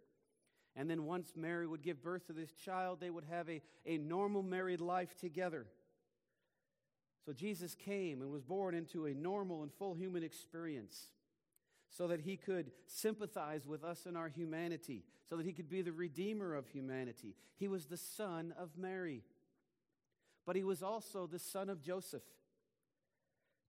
And 0.75 0.89
then 0.89 1.05
once 1.05 1.33
Mary 1.35 1.65
would 1.65 1.81
give 1.81 2.03
birth 2.03 2.27
to 2.27 2.33
this 2.33 2.51
child, 2.53 2.99
they 2.99 3.09
would 3.09 3.23
have 3.29 3.49
a, 3.49 3.61
a 3.85 3.97
normal 3.97 4.43
married 4.43 4.81
life 4.81 5.15
together. 5.15 5.65
So 7.29 7.33
Jesus 7.33 7.75
came 7.75 8.24
and 8.24 8.31
was 8.31 8.41
born 8.41 8.74
into 8.74 9.05
a 9.05 9.13
normal 9.13 9.62
and 9.62 9.71
full 9.71 9.93
human 9.93 10.24
experience 10.24 11.09
so 11.91 12.07
that 12.07 12.21
he 12.21 12.36
could 12.36 12.71
sympathize 12.88 13.67
with 13.67 13.83
us 13.83 14.07
in 14.07 14.15
our 14.15 14.29
humanity, 14.29 15.03
so 15.29 15.38
that 15.38 15.45
he 15.45 15.53
could 15.53 15.69
be 15.69 15.83
the 15.83 15.91
redeemer 15.91 16.55
of 16.55 16.67
humanity. 16.69 17.36
He 17.55 17.67
was 17.67 17.86
the 17.86 17.98
son 17.98 18.51
of 18.57 18.79
Mary, 18.79 19.21
but 20.48 20.55
he 20.55 20.63
was 20.63 20.81
also 20.81 21.27
the 21.27 21.38
son 21.38 21.69
of 21.69 21.83
Joseph. 21.83 22.24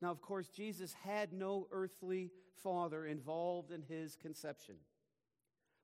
Now, 0.01 0.11
of 0.11 0.23
course, 0.23 0.49
Jesus 0.49 0.95
had 1.05 1.35
no 1.35 1.67
earthly 1.71 2.31
father 2.63 3.05
involved 3.05 3.73
in 3.73 3.83
his 3.83 4.17
conception, 4.17 4.77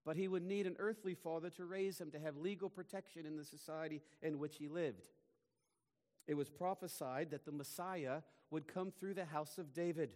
but 0.02 0.16
he 0.16 0.28
would 0.28 0.44
need 0.44 0.66
an 0.66 0.76
earthly 0.78 1.14
father 1.14 1.50
to 1.50 1.66
raise 1.66 2.00
him 2.00 2.10
to 2.12 2.20
have 2.20 2.38
legal 2.38 2.70
protection 2.70 3.26
in 3.26 3.36
the 3.36 3.44
society 3.44 4.00
in 4.22 4.38
which 4.38 4.56
he 4.56 4.66
lived. 4.66 5.02
It 6.26 6.34
was 6.34 6.48
prophesied 6.48 7.30
that 7.30 7.44
the 7.44 7.52
Messiah 7.52 8.22
would 8.50 8.66
come 8.66 8.90
through 8.90 9.14
the 9.14 9.24
house 9.24 9.58
of 9.58 9.72
David. 9.72 10.10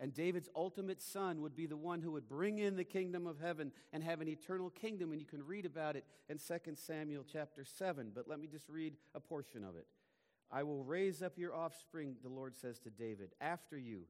And 0.00 0.12
David's 0.12 0.48
ultimate 0.56 1.00
son 1.00 1.40
would 1.42 1.54
be 1.54 1.66
the 1.66 1.76
one 1.76 2.00
who 2.00 2.12
would 2.12 2.28
bring 2.28 2.58
in 2.58 2.76
the 2.76 2.84
kingdom 2.84 3.26
of 3.26 3.38
heaven 3.40 3.70
and 3.92 4.02
have 4.02 4.20
an 4.20 4.28
eternal 4.28 4.70
kingdom. 4.70 5.12
And 5.12 5.20
you 5.20 5.26
can 5.26 5.46
read 5.46 5.66
about 5.66 5.94
it 5.94 6.04
in 6.28 6.38
2 6.38 6.74
Samuel 6.74 7.24
chapter 7.30 7.64
7. 7.64 8.10
But 8.14 8.28
let 8.28 8.40
me 8.40 8.48
just 8.48 8.68
read 8.68 8.96
a 9.14 9.20
portion 9.20 9.62
of 9.62 9.76
it. 9.76 9.86
I 10.50 10.62
will 10.62 10.84
raise 10.84 11.22
up 11.22 11.38
your 11.38 11.54
offspring, 11.54 12.16
the 12.22 12.28
Lord 12.28 12.54
says 12.56 12.78
to 12.80 12.90
David, 12.90 13.30
after 13.40 13.78
you, 13.78 14.02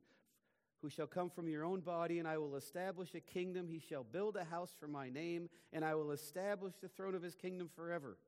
who 0.83 0.91
shall 0.91 1.07
come 1.07 1.31
from 1.31 1.49
your 1.49 1.65
own 1.65 1.81
body, 1.81 2.19
and 2.19 2.29
I 2.29 2.37
will 2.37 2.57
establish 2.57 3.15
a 3.15 3.21
kingdom. 3.21 3.69
He 3.69 3.79
shall 3.79 4.05
build 4.05 4.37
a 4.37 4.45
house 4.45 4.75
for 4.79 4.87
my 4.87 5.09
name, 5.09 5.49
and 5.73 5.83
I 5.83 5.95
will 5.95 6.11
establish 6.11 6.75
the 6.81 6.89
throne 6.89 7.15
of 7.15 7.23
his 7.23 7.35
kingdom 7.35 7.71
forever. 7.75 8.19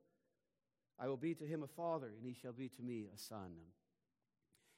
I 0.99 1.09
will 1.09 1.17
be 1.17 1.35
to 1.35 1.45
him 1.45 1.62
a 1.62 1.67
father, 1.67 2.09
and 2.17 2.25
he 2.25 2.35
shall 2.35 2.53
be 2.53 2.69
to 2.69 2.83
me 2.83 3.07
a 3.15 3.19
son. 3.19 3.53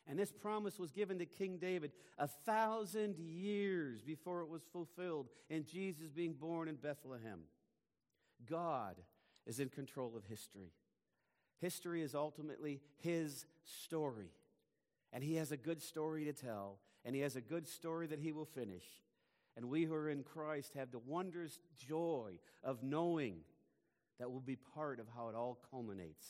And 0.09 0.19
this 0.19 0.33
promise 0.33 0.79
was 0.79 0.91
given 0.91 1.19
to 1.19 1.27
King 1.27 1.59
David 1.59 1.93
a 2.19 2.27
thousand 2.27 3.19
years 3.19 4.03
before 4.03 4.41
it 4.41 4.49
was 4.49 4.63
fulfilled 4.73 5.29
in 5.51 5.67
Jesus 5.67 6.09
being 6.09 6.33
born 6.33 6.67
in 6.67 6.77
Bethlehem. 6.77 7.41
God 8.49 8.97
is 9.47 9.61
in 9.61 9.69
control 9.69 10.17
of 10.17 10.25
history. 10.25 10.73
History 11.61 12.03
is 12.03 12.15
ultimately 12.15 12.81
his 13.03 13.47
story. 13.65 14.31
And 15.13 15.23
he 15.23 15.35
has 15.37 15.53
a 15.53 15.57
good 15.57 15.83
story 15.83 16.25
to 16.25 16.33
tell, 16.33 16.79
and 17.05 17.15
he 17.15 17.21
has 17.23 17.37
a 17.37 17.41
good 17.41 17.67
story 17.67 18.07
that 18.07 18.21
he 18.21 18.33
will 18.33 18.45
finish. 18.45 18.85
And 19.57 19.69
we 19.69 19.85
who 19.85 19.95
are 19.95 20.09
in 20.09 20.23
Christ 20.23 20.73
have 20.75 20.91
the 20.91 21.01
wondrous 21.01 21.59
joy 21.77 22.39
of 22.63 22.83
knowing 22.83 23.39
that 24.19 24.31
we'll 24.31 24.41
be 24.41 24.57
part 24.75 25.01
of 25.01 25.07
how 25.15 25.29
it 25.29 25.35
all 25.35 25.59
culminates 25.71 26.27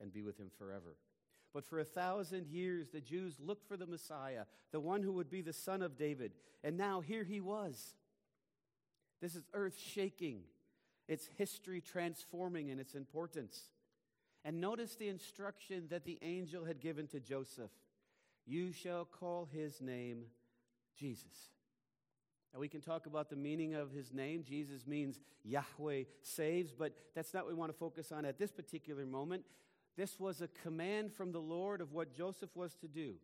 and 0.00 0.12
be 0.12 0.22
with 0.22 0.38
him 0.38 0.50
forever. 0.58 0.96
But 1.52 1.64
for 1.64 1.80
a 1.80 1.84
thousand 1.84 2.46
years, 2.46 2.88
the 2.90 3.00
Jews 3.00 3.36
looked 3.40 3.66
for 3.66 3.76
the 3.76 3.86
Messiah, 3.86 4.44
the 4.70 4.80
one 4.80 5.02
who 5.02 5.12
would 5.14 5.30
be 5.30 5.40
the 5.40 5.52
son 5.52 5.82
of 5.82 5.96
David. 5.96 6.32
And 6.62 6.76
now 6.76 7.00
here 7.00 7.24
he 7.24 7.40
was. 7.40 7.94
This 9.20 9.34
is 9.34 9.44
earth 9.54 9.76
shaking, 9.78 10.42
it's 11.08 11.28
history 11.36 11.80
transforming 11.80 12.68
in 12.68 12.78
its 12.78 12.94
importance. 12.94 13.70
And 14.44 14.60
notice 14.60 14.94
the 14.94 15.08
instruction 15.08 15.88
that 15.90 16.04
the 16.04 16.18
angel 16.22 16.64
had 16.64 16.80
given 16.80 17.08
to 17.08 17.20
Joseph 17.20 17.72
You 18.46 18.72
shall 18.72 19.04
call 19.04 19.48
his 19.52 19.80
name 19.80 20.26
Jesus. 20.96 21.50
We 22.56 22.68
can 22.68 22.80
talk 22.80 23.06
about 23.06 23.30
the 23.30 23.36
meaning 23.36 23.74
of 23.74 23.92
his 23.92 24.12
name. 24.12 24.42
Jesus 24.42 24.86
means 24.86 25.20
Yahweh 25.44 26.04
saves, 26.22 26.72
but 26.72 26.92
that's 27.14 27.34
not 27.34 27.44
what 27.44 27.52
we 27.52 27.58
want 27.58 27.70
to 27.70 27.78
focus 27.78 28.10
on 28.10 28.24
at 28.24 28.38
this 28.38 28.50
particular 28.50 29.06
moment. 29.06 29.44
This 29.96 30.18
was 30.18 30.40
a 30.40 30.48
command 30.48 31.12
from 31.12 31.32
the 31.32 31.40
Lord 31.40 31.80
of 31.80 31.92
what 31.92 32.12
Joseph 32.12 32.50
was 32.54 32.74
to 32.76 32.88
do. 32.88 33.14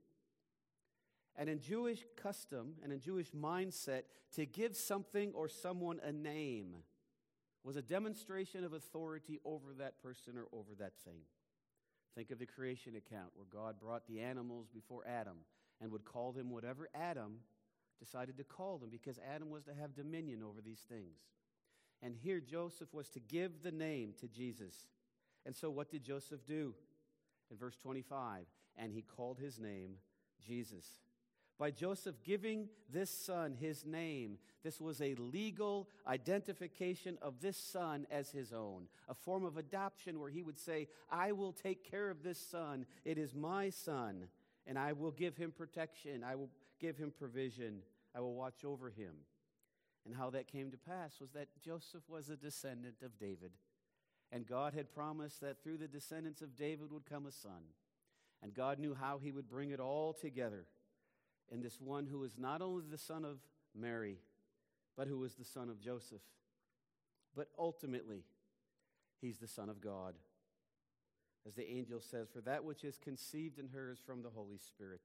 And 1.36 1.48
in 1.48 1.60
Jewish 1.60 2.04
custom 2.16 2.74
and 2.82 2.92
in 2.92 3.00
Jewish 3.00 3.30
mindset, 3.32 4.02
to 4.36 4.46
give 4.46 4.76
something 4.76 5.32
or 5.34 5.48
someone 5.48 6.00
a 6.04 6.12
name 6.12 6.76
was 7.64 7.76
a 7.76 7.82
demonstration 7.82 8.62
of 8.62 8.72
authority 8.72 9.40
over 9.44 9.72
that 9.78 10.00
person 10.02 10.36
or 10.36 10.46
over 10.52 10.74
that 10.78 10.92
thing. 11.04 11.20
Think 12.14 12.30
of 12.30 12.38
the 12.38 12.46
creation 12.46 12.94
account 12.94 13.30
where 13.34 13.46
God 13.50 13.80
brought 13.80 14.06
the 14.06 14.20
animals 14.20 14.68
before 14.72 15.02
Adam 15.06 15.38
and 15.80 15.90
would 15.90 16.04
call 16.04 16.30
them 16.30 16.50
whatever 16.50 16.88
Adam 16.94 17.38
decided 17.98 18.36
to 18.38 18.44
call 18.44 18.78
them 18.78 18.90
because 18.90 19.18
Adam 19.34 19.50
was 19.50 19.64
to 19.64 19.74
have 19.74 19.94
dominion 19.94 20.42
over 20.42 20.60
these 20.60 20.80
things. 20.88 21.18
And 22.02 22.14
here 22.14 22.40
Joseph 22.40 22.92
was 22.92 23.08
to 23.10 23.20
give 23.20 23.62
the 23.62 23.72
name 23.72 24.14
to 24.20 24.28
Jesus. 24.28 24.74
And 25.46 25.54
so, 25.54 25.70
what 25.70 25.90
did 25.90 26.04
Joseph 26.04 26.44
do? 26.46 26.74
In 27.50 27.56
verse 27.56 27.76
25, 27.76 28.46
and 28.76 28.92
he 28.92 29.02
called 29.02 29.38
his 29.38 29.58
name 29.58 29.96
Jesus. 30.44 30.86
By 31.58 31.70
Joseph 31.70 32.16
giving 32.24 32.68
this 32.92 33.10
son 33.10 33.54
his 33.58 33.86
name, 33.86 34.38
this 34.64 34.80
was 34.80 35.00
a 35.00 35.14
legal 35.14 35.88
identification 36.06 37.16
of 37.22 37.40
this 37.40 37.56
son 37.56 38.06
as 38.10 38.30
his 38.30 38.52
own, 38.52 38.88
a 39.08 39.14
form 39.14 39.44
of 39.44 39.56
adoption 39.56 40.18
where 40.18 40.30
he 40.30 40.42
would 40.42 40.58
say, 40.58 40.88
I 41.10 41.32
will 41.32 41.52
take 41.52 41.88
care 41.88 42.10
of 42.10 42.24
this 42.24 42.38
son. 42.38 42.86
It 43.04 43.18
is 43.18 43.34
my 43.34 43.70
son, 43.70 44.26
and 44.66 44.76
I 44.76 44.94
will 44.94 45.12
give 45.12 45.36
him 45.36 45.52
protection. 45.52 46.24
I 46.24 46.34
will 46.34 46.50
give 46.80 46.96
him 46.96 47.12
provision. 47.16 47.80
I 48.14 48.20
will 48.20 48.34
watch 48.34 48.64
over 48.64 48.90
him. 48.90 49.14
And 50.06 50.14
how 50.14 50.30
that 50.30 50.48
came 50.48 50.70
to 50.70 50.76
pass 50.76 51.18
was 51.20 51.30
that 51.32 51.48
Joseph 51.64 52.02
was 52.08 52.28
a 52.28 52.36
descendant 52.36 52.96
of 53.02 53.18
David. 53.18 53.52
And 54.30 54.46
God 54.46 54.74
had 54.74 54.92
promised 54.92 55.40
that 55.40 55.62
through 55.62 55.78
the 55.78 55.88
descendants 55.88 56.42
of 56.42 56.56
David 56.56 56.90
would 56.90 57.06
come 57.06 57.26
a 57.26 57.32
son. 57.32 57.62
And 58.42 58.52
God 58.52 58.78
knew 58.78 58.94
how 58.94 59.18
he 59.18 59.32
would 59.32 59.48
bring 59.48 59.70
it 59.70 59.80
all 59.80 60.12
together 60.12 60.66
in 61.50 61.62
this 61.62 61.80
one 61.80 62.06
who 62.06 62.18
was 62.18 62.36
not 62.36 62.60
only 62.60 62.82
the 62.90 62.98
son 62.98 63.24
of 63.24 63.38
Mary, 63.74 64.18
but 64.96 65.08
who 65.08 65.18
was 65.18 65.34
the 65.34 65.44
son 65.44 65.70
of 65.70 65.80
Joseph. 65.80 66.22
But 67.34 67.48
ultimately, 67.58 68.24
he's 69.20 69.38
the 69.38 69.48
son 69.48 69.68
of 69.68 69.80
God. 69.80 70.14
As 71.46 71.54
the 71.54 71.68
angel 71.68 72.00
says, 72.00 72.28
For 72.32 72.40
that 72.42 72.64
which 72.64 72.84
is 72.84 72.98
conceived 72.98 73.58
in 73.58 73.68
her 73.68 73.90
is 73.90 73.98
from 73.98 74.22
the 74.22 74.30
Holy 74.30 74.58
Spirit. 74.58 75.00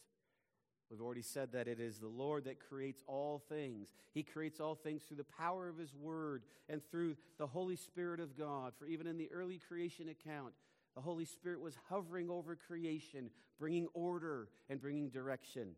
We've 0.90 1.02
already 1.02 1.22
said 1.22 1.52
that 1.52 1.68
it 1.68 1.80
is 1.80 2.00
the 2.00 2.08
Lord 2.08 2.46
that 2.46 2.60
creates 2.60 3.04
all 3.06 3.44
things. 3.48 3.94
He 4.14 4.24
creates 4.24 4.60
all 4.60 4.74
things 4.74 5.04
through 5.04 5.18
the 5.18 5.24
power 5.24 5.70
of 5.70 5.78
His 5.78 5.94
Word 5.94 6.44
and 6.68 6.82
through 6.90 7.16
the 7.38 7.46
Holy 7.46 7.76
Spirit 7.76 8.20
of 8.20 8.36
God. 8.36 8.74
For 8.80 8.88
even 8.88 9.06
in 9.06 9.18
the 9.18 9.32
early 9.32 9.60
creation 9.68 10.10
account, 10.10 10.54
the 10.96 11.02
Holy 11.02 11.26
Spirit 11.26 11.62
was 11.62 11.78
hovering 11.90 12.30
over 12.30 12.56
creation, 12.56 13.30
bringing 13.60 13.88
order 13.94 14.50
and 14.68 14.82
bringing 14.82 15.10
direction. 15.10 15.70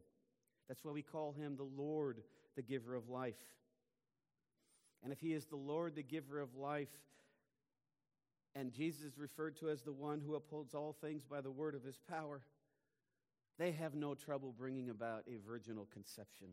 That's 0.69 0.83
why 0.85 0.93
we 0.93 1.01
call 1.01 1.33
Him 1.33 1.57
the 1.57 1.63
Lord, 1.63 2.21
the 2.55 2.61
giver 2.61 2.95
of 2.95 3.09
life. 3.09 3.35
And 5.03 5.11
if 5.11 5.19
He 5.19 5.33
is 5.33 5.45
the 5.45 5.57
Lord, 5.57 5.95
the 5.95 6.03
giver 6.03 6.39
of 6.39 6.55
life, 6.55 6.87
and 8.55 8.71
Jesus 8.71 9.01
is 9.01 9.17
referred 9.17 9.57
to 9.57 9.69
as 9.69 9.81
the 9.81 9.91
one 9.91 10.21
who 10.21 10.35
upholds 10.35 10.73
all 10.73 10.95
things 11.01 11.23
by 11.25 11.41
the 11.41 11.51
word 11.51 11.75
of 11.75 11.83
His 11.83 11.99
power, 12.09 12.41
they 13.59 13.71
have 13.71 13.93
no 13.93 14.15
trouble 14.15 14.53
bringing 14.57 14.89
about 14.89 15.23
a 15.27 15.37
virginal 15.45 15.87
conception. 15.93 16.47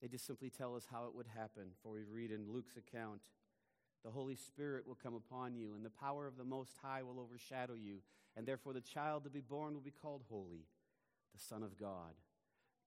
They 0.00 0.08
just 0.08 0.26
simply 0.26 0.50
tell 0.50 0.76
us 0.76 0.86
how 0.90 1.06
it 1.06 1.14
would 1.14 1.26
happen. 1.26 1.72
For 1.82 1.92
we 1.92 2.02
read 2.02 2.30
in 2.30 2.52
Luke's 2.52 2.76
account 2.76 3.20
the 4.04 4.10
Holy 4.10 4.36
Spirit 4.36 4.86
will 4.86 4.94
come 4.94 5.14
upon 5.14 5.56
you, 5.56 5.74
and 5.74 5.84
the 5.84 5.90
power 5.90 6.26
of 6.26 6.36
the 6.36 6.44
Most 6.44 6.76
High 6.80 7.02
will 7.02 7.18
overshadow 7.18 7.74
you, 7.74 7.98
and 8.36 8.46
therefore 8.46 8.72
the 8.72 8.80
child 8.80 9.24
to 9.24 9.30
be 9.30 9.40
born 9.40 9.74
will 9.74 9.80
be 9.80 9.90
called 9.90 10.22
Holy, 10.28 10.66
the 11.34 11.40
Son 11.40 11.64
of 11.64 11.76
God. 11.76 12.14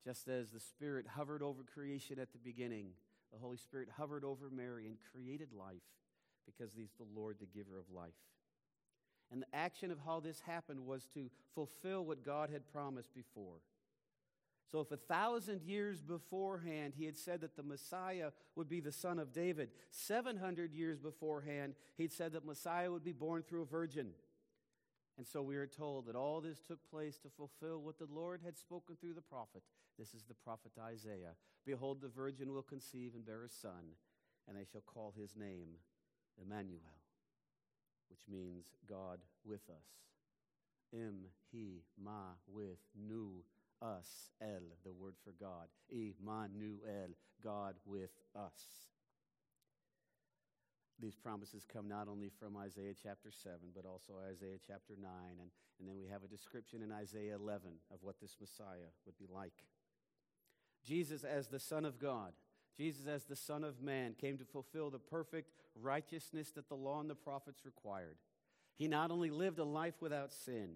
Just 0.06 0.30
as 0.30 0.51
the 0.51 0.60
Spirit 0.60 1.06
hovered 1.06 1.44
over 1.44 1.63
creation 1.63 2.18
at 2.18 2.32
the 2.32 2.39
beginning, 2.39 2.91
the 3.32 3.39
Holy 3.39 3.58
Spirit 3.58 3.89
hovered 3.98 4.24
over 4.24 4.50
Mary 4.50 4.88
and 4.88 4.98
created 5.12 5.50
life. 5.51 5.84
because 6.46 6.74
he's 6.74 6.94
the 6.98 7.06
Lord, 7.15 7.38
the 7.39 7.46
giver 7.46 7.77
of 7.77 7.86
life. 7.94 8.15
And 9.32 9.42
the 9.42 9.56
action 9.56 9.92
of 9.92 10.00
how 10.06 10.20
this 10.20 10.42
happened 10.42 10.86
was 10.86 11.08
to 11.14 11.30
fulfill 11.56 12.06
what 12.06 12.26
God 12.26 12.50
had 12.50 12.72
promised 12.72 13.14
before. 13.14 13.62
So, 14.70 14.80
if 14.80 14.92
a 14.92 14.98
thousand 14.98 15.64
years 15.64 16.02
beforehand 16.02 16.94
he 16.96 17.06
had 17.06 17.18
said 17.18 17.42
that 17.42 17.58
the 17.58 17.64
Messiah 17.64 18.32
would 18.56 18.70
be 18.70 18.79
the 18.79 18.92
son 18.92 19.20
of 19.20 19.34
David, 19.34 19.70
700 19.90 20.74
years 20.74 20.98
beforehand 20.98 21.75
he'd 21.98 22.14
said 22.14 22.32
that 22.34 22.46
Messiah 22.46 22.90
would 22.90 23.03
be 23.03 23.12
born 23.12 23.44
through 23.44 23.64
a 23.64 23.66
virgin. 23.66 24.12
And 25.18 25.27
so 25.27 25.42
we 25.42 25.58
are 25.58 25.68
told 25.68 26.08
that 26.08 26.16
all 26.16 26.40
this 26.40 26.62
took 26.62 26.79
place 26.90 27.18
to 27.20 27.29
fulfill 27.29 27.82
what 27.82 28.00
the 28.00 28.08
Lord 28.12 28.42
had 28.44 28.58
spoken 28.58 28.96
through 28.96 29.14
the 29.14 29.22
prophet. 29.22 29.62
This 30.00 30.14
is 30.14 30.24
the 30.24 30.34
prophet 30.34 30.72
Isaiah. 30.82 31.36
Behold, 31.66 32.01
the 32.01 32.08
virgin 32.08 32.53
will 32.53 32.64
conceive 32.64 33.14
and 33.14 33.25
bear 33.25 33.44
a 33.44 33.50
son, 33.50 33.98
and 34.48 34.58
they 34.58 34.66
shall 34.72 34.82
call 34.82 35.14
his 35.16 35.36
name 35.36 35.77
Emmanuel, 36.42 37.00
which 38.12 38.28
means 38.30 38.66
God 38.88 39.20
with 39.46 39.70
us. 39.70 39.88
Im, 40.94 41.26
he, 41.52 41.84
ma, 41.98 42.36
with, 42.48 42.80
nu, 42.96 43.44
us, 43.82 44.30
El, 44.42 44.62
the 44.84 44.92
word 44.92 45.16
for 45.24 45.32
God. 45.40 45.68
Emmanuel, 45.90 47.16
God 47.44 47.76
with 47.86 48.12
us. 48.36 48.92
These 51.00 51.16
promises 51.16 51.66
come 51.66 51.88
not 51.88 52.08
only 52.08 52.30
from 52.30 52.56
Isaiah 52.56 52.94
chapter 53.02 53.32
7, 53.32 53.58
but 53.76 53.86
also 53.86 54.14
Isaiah 54.30 54.60
chapter 54.66 54.94
9. 55.02 55.10
And, 55.40 55.50
and 55.80 55.88
then 55.88 55.98
we 55.98 56.08
have 56.10 56.24
a 56.24 56.28
description 56.28 56.84
in 56.84 56.92
Isaiah 56.92 57.36
11 57.36 57.72
of 57.92 58.00
what 58.02 58.20
this 58.22 58.36
Messiah 58.40 58.94
would 59.06 59.18
be 59.18 59.26
like. 59.34 59.66
Jesus, 60.86 61.24
as 61.24 61.48
the 61.48 61.60
Son 61.60 61.86
of 61.86 61.98
God, 61.98 62.34
Jesus, 62.77 63.07
as 63.07 63.25
the 63.25 63.36
Son 63.36 63.64
of 63.64 63.81
Man, 63.81 64.16
came 64.20 64.38
to 64.38 64.46
fulfill 64.46 64.90
the 64.90 65.00
perfect 65.00 65.51
righteousness 65.79 66.51
that 66.51 66.70
the 66.70 66.75
law 66.75 67.00
and 67.00 67.10
the 67.10 67.16
prophets 67.16 67.66
required. 67.66 68.18
He 68.77 68.88
not 68.88 69.12
only 69.12 69.29
lived 69.29 69.60
a 69.60 69.64
life 69.64 69.96
without 70.01 70.31
sin, 70.31 70.70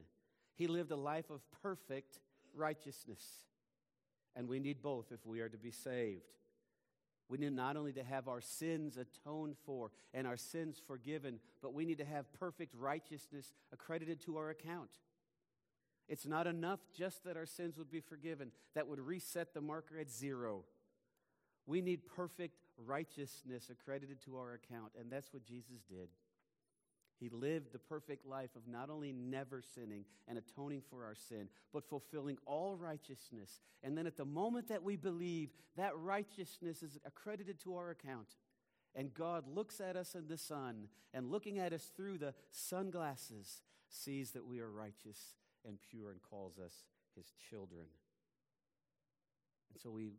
he 0.55 0.67
lived 0.67 0.91
a 0.91 0.95
life 0.95 1.29
of 1.29 1.41
perfect 1.61 2.19
righteousness. 2.53 3.23
And 4.35 4.47
we 4.47 4.59
need 4.59 4.81
both 4.81 5.11
if 5.11 5.25
we 5.25 5.39
are 5.41 5.49
to 5.49 5.57
be 5.57 5.71
saved. 5.71 6.23
We 7.27 7.39
need 7.39 7.53
not 7.53 7.75
only 7.75 7.93
to 7.93 8.03
have 8.03 8.27
our 8.27 8.41
sins 8.41 8.97
atoned 8.97 9.55
for 9.65 9.91
and 10.13 10.27
our 10.27 10.37
sins 10.37 10.79
forgiven, 10.85 11.39
but 11.61 11.73
we 11.73 11.85
need 11.85 11.97
to 11.97 12.05
have 12.05 12.31
perfect 12.33 12.75
righteousness 12.75 13.53
accredited 13.73 14.21
to 14.21 14.37
our 14.37 14.49
account. 14.49 14.91
It's 16.07 16.27
not 16.27 16.45
enough 16.45 16.79
just 16.95 17.23
that 17.23 17.35
our 17.35 17.47
sins 17.47 17.77
would 17.77 17.89
be 17.89 17.99
forgiven, 17.99 18.51
that 18.75 18.87
would 18.87 18.99
reset 18.99 19.53
the 19.53 19.61
marker 19.61 19.97
at 19.97 20.11
zero. 20.11 20.63
We 21.65 21.81
need 21.81 22.05
perfect 22.05 22.57
righteousness 22.77 23.69
accredited 23.69 24.23
to 24.25 24.37
our 24.37 24.53
account, 24.53 24.91
and 24.99 25.11
that's 25.11 25.33
what 25.33 25.45
Jesus 25.45 25.81
did. 25.89 26.09
He 27.19 27.29
lived 27.29 27.71
the 27.71 27.79
perfect 27.79 28.25
life 28.25 28.49
of 28.55 28.67
not 28.67 28.89
only 28.89 29.13
never 29.13 29.61
sinning 29.61 30.03
and 30.27 30.37
atoning 30.37 30.81
for 30.89 31.05
our 31.05 31.15
sin, 31.15 31.47
but 31.71 31.87
fulfilling 31.87 32.37
all 32.45 32.75
righteousness. 32.75 33.61
And 33.83 33.97
then 33.97 34.05
at 34.05 34.17
the 34.17 34.25
moment 34.25 34.67
that 34.67 34.83
we 34.83 34.97
believe, 34.97 35.49
that 35.77 35.97
righteousness 35.97 36.83
is 36.83 36.97
accredited 37.05 37.59
to 37.61 37.77
our 37.77 37.89
account. 37.91 38.27
And 38.95 39.13
God 39.13 39.45
looks 39.47 39.79
at 39.79 39.95
us 39.95 40.15
in 40.15 40.27
the 40.27 40.37
Son 40.37 40.87
and 41.13 41.31
looking 41.31 41.57
at 41.57 41.73
us 41.73 41.91
through 41.95 42.17
the 42.17 42.33
sunglasses, 42.51 43.61
sees 43.87 44.31
that 44.31 44.45
we 44.45 44.59
are 44.59 44.69
righteous 44.69 45.35
and 45.65 45.77
pure 45.89 46.11
and 46.11 46.21
calls 46.21 46.59
us 46.59 46.73
his 47.15 47.31
children. 47.49 47.85
And 49.71 49.81
so 49.81 49.89
we 49.89 50.11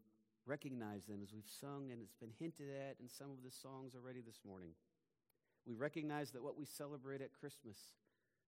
recognize 0.47 1.05
them 1.05 1.21
as 1.23 1.33
we've 1.33 1.51
sung 1.61 1.91
and 1.91 2.01
it's 2.01 2.15
been 2.15 2.33
hinted 2.39 2.69
at 2.71 2.97
in 3.01 3.09
some 3.09 3.31
of 3.31 3.43
the 3.45 3.51
songs 3.51 3.95
already 3.95 4.21
this 4.21 4.41
morning. 4.47 4.71
We 5.67 5.75
recognize 5.75 6.31
that 6.31 6.43
what 6.43 6.57
we 6.57 6.65
celebrate 6.65 7.21
at 7.21 7.33
Christmas 7.33 7.77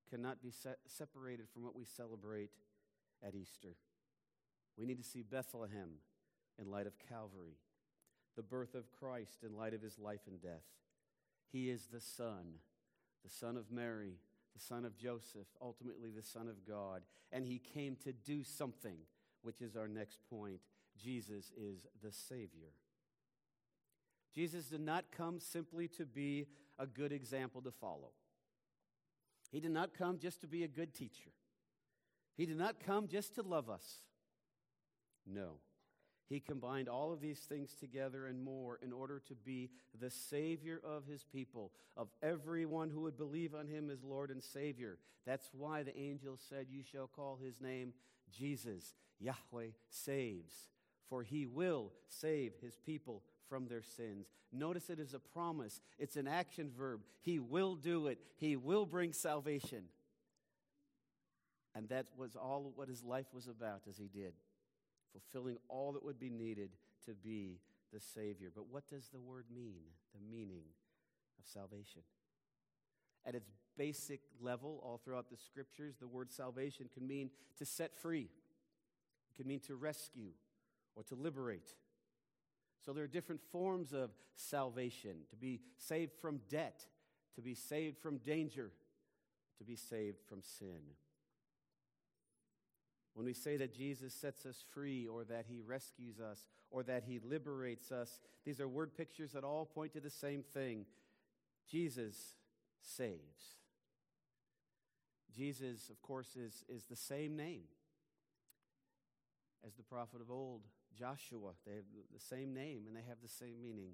cannot 0.09 0.41
be 0.41 0.51
se- 0.51 0.81
separated 0.87 1.49
from 1.53 1.65
what 1.65 1.77
we 1.77 1.85
celebrate 1.85 2.51
at 3.27 3.35
Easter. 3.35 3.75
We 4.79 4.87
need 4.87 4.99
to 4.99 5.09
see 5.09 5.23
Bethlehem 5.23 5.91
in 6.59 6.71
light 6.71 6.87
of 6.87 6.99
Calvary, 7.09 7.59
the 8.37 8.43
birth 8.43 8.75
of 8.75 8.93
Christ 8.93 9.43
in 9.45 9.57
light 9.57 9.75
of 9.75 9.83
his 9.83 9.99
life 9.99 10.21
and 10.29 10.41
death. 10.41 10.65
He 11.51 11.71
is 11.71 11.87
the 11.87 12.01
Son, 12.01 12.61
the 13.25 13.31
Son 13.31 13.57
of 13.57 13.73
Mary, 13.73 14.15
the 14.55 14.61
Son 14.61 14.85
of 14.85 14.97
Joseph, 14.97 15.49
ultimately 15.61 16.11
the 16.11 16.23
Son 16.23 16.49
of 16.49 16.65
God. 16.65 17.03
And 17.33 17.45
he 17.45 17.59
came 17.59 17.97
to 18.05 18.13
do 18.13 18.45
something, 18.45 18.97
which 19.43 19.61
is 19.61 19.77
our 19.77 19.89
next 19.89 20.21
point. 20.31 20.61
Jesus 21.03 21.51
is 21.57 21.87
the 22.03 22.13
Savior. 22.13 22.73
Jesus 24.35 24.67
did 24.67 24.81
not 24.81 25.07
come 25.17 25.41
simply 25.41 25.89
to 25.89 26.05
be 26.05 26.47
a 26.79 26.87
good 26.87 27.13
example 27.13 27.63
to 27.63 27.71
follow. 27.71 28.13
He 29.51 29.61
did 29.61 29.71
not 29.71 29.97
come 29.97 30.19
just 30.19 30.41
to 30.43 30.47
be 30.47 30.65
a 30.65 30.69
good 30.69 30.95
teacher. 30.95 31.31
He 32.37 32.47
did 32.47 32.59
not 32.59 32.77
come 32.85 33.09
just 33.09 33.35
to 33.37 33.43
love 33.43 33.71
us. 33.71 33.85
No. 35.27 35.55
He 36.29 36.41
combined 36.41 36.89
all 36.89 37.13
of 37.13 37.21
these 37.21 37.41
things 37.41 37.75
together 37.75 38.27
and 38.27 38.43
more 38.43 38.79
in 38.83 38.93
order 38.93 39.21
to 39.29 39.35
be 39.35 39.71
the 39.99 40.11
Savior 40.11 40.81
of 40.85 41.07
His 41.07 41.25
people, 41.25 41.73
of 41.97 42.09
everyone 42.23 42.91
who 42.91 43.01
would 43.01 43.17
believe 43.17 43.55
on 43.55 43.67
Him 43.67 43.89
as 43.91 44.05
Lord 44.05 44.31
and 44.31 44.43
Savior. 44.43 44.99
That's 45.27 45.49
why 45.53 45.83
the 45.83 45.99
angel 45.99 46.39
said, 46.49 46.67
You 46.69 46.83
shall 46.83 47.07
call 47.07 47.39
His 47.43 47.61
name 47.61 47.95
Jesus. 48.31 48.93
Yahweh 49.19 49.69
saves, 49.89 50.55
for 51.09 51.23
He 51.23 51.47
will 51.47 51.93
save 52.09 52.53
His 52.61 52.77
people 52.77 53.23
from 53.49 53.67
their 53.67 53.83
sins. 53.83 54.27
Notice 54.53 54.91
it 54.91 54.99
is 54.99 55.15
a 55.15 55.19
promise, 55.19 55.81
it's 55.99 56.17
an 56.17 56.29
action 56.29 56.71
verb. 56.77 57.01
He 57.21 57.39
will 57.39 57.75
do 57.75 58.07
it, 58.09 58.19
He 58.37 58.57
will 58.57 58.87
bring 58.87 59.13
salvation. 59.13 59.85
And 61.75 61.89
that 61.91 62.07
was 62.17 62.35
all 62.35 62.73
what 62.75 62.89
his 62.89 63.05
life 63.05 63.27
was 63.33 63.47
about 63.47 63.83
as 63.89 63.97
he 63.97 64.09
did, 64.09 64.33
fulfilling 65.13 65.59
all 65.69 65.93
that 65.93 66.05
would 66.05 66.19
be 66.19 66.31
needed 66.31 66.71
to 67.07 67.13
be 67.15 67.61
the 67.93 68.01
Savior. 68.01 68.51
But 68.53 68.67
what 68.69 68.89
does 68.89 69.09
the 69.09 69.21
word 69.21 69.45
mean? 69.55 69.83
The 70.13 70.37
meaning 70.37 70.65
of 71.39 71.47
salvation. 71.47 72.03
At 73.25 73.37
its 73.37 73.51
basic 73.77 74.21
level, 74.41 74.81
all 74.83 75.01
throughout 75.05 75.31
the 75.31 75.37
scriptures, 75.37 75.95
the 76.01 76.09
word 76.09 76.33
salvation 76.33 76.89
can 76.93 77.07
mean 77.07 77.31
to 77.59 77.65
set 77.65 77.97
free, 77.97 78.29
it 79.31 79.37
can 79.37 79.47
mean 79.47 79.61
to 79.61 79.77
rescue 79.77 80.31
or 80.99 81.05
to 81.05 81.15
liberate. 81.15 81.75
So 82.85 82.93
there 82.93 83.05
are 83.05 83.09
different 83.09 83.41
forms 83.53 83.93
of 83.93 84.11
salvation 84.35 85.19
to 85.31 85.37
be 85.37 85.61
saved 85.77 86.13
from 86.21 86.41
debt, 86.51 86.85
to 87.37 87.41
be 87.41 87.55
saved 87.55 87.99
from 87.99 88.19
danger, 88.19 88.73
to 89.59 89.65
be 89.65 89.77
saved 89.77 90.19
from 90.29 90.43
sin. 90.43 90.81
When 93.15 93.25
we 93.25 93.33
say 93.33 93.57
that 93.59 93.75
Jesus 93.75 94.13
sets 94.13 94.45
us 94.45 94.65
free, 94.73 95.07
or 95.07 95.25
that 95.25 95.47
he 95.49 95.61
rescues 95.61 96.19
us, 96.21 96.47
or 96.71 96.83
that 96.85 97.05
he 97.07 97.21
liberates 97.21 97.93
us, 97.93 98.21
these 98.45 98.61
are 98.61 98.69
word 98.69 98.97
pictures 98.97 99.33
that 99.33 99.45
all 99.45 99.67
point 99.67 99.93
to 99.93 100.01
the 100.01 100.11
same 100.11 100.43
thing 100.43 100.85
Jesus 101.71 102.35
saves. 102.81 103.59
Jesus, 105.35 105.91
of 105.91 106.01
course, 106.03 106.35
is, 106.37 106.65
is 106.69 106.85
the 106.85 106.97
same 106.97 107.37
name 107.37 107.65
as 109.67 109.75
the 109.75 109.83
prophet 109.83 110.21
of 110.21 110.31
old, 110.31 110.63
Joshua. 110.99 111.53
They 111.67 111.77
have 111.77 111.85
the 112.13 112.21
same 112.21 112.55
name 112.55 112.85
and 112.87 112.97
they 112.97 113.07
have 113.09 113.19
the 113.23 113.29
same 113.29 113.61
meaning. 113.63 113.93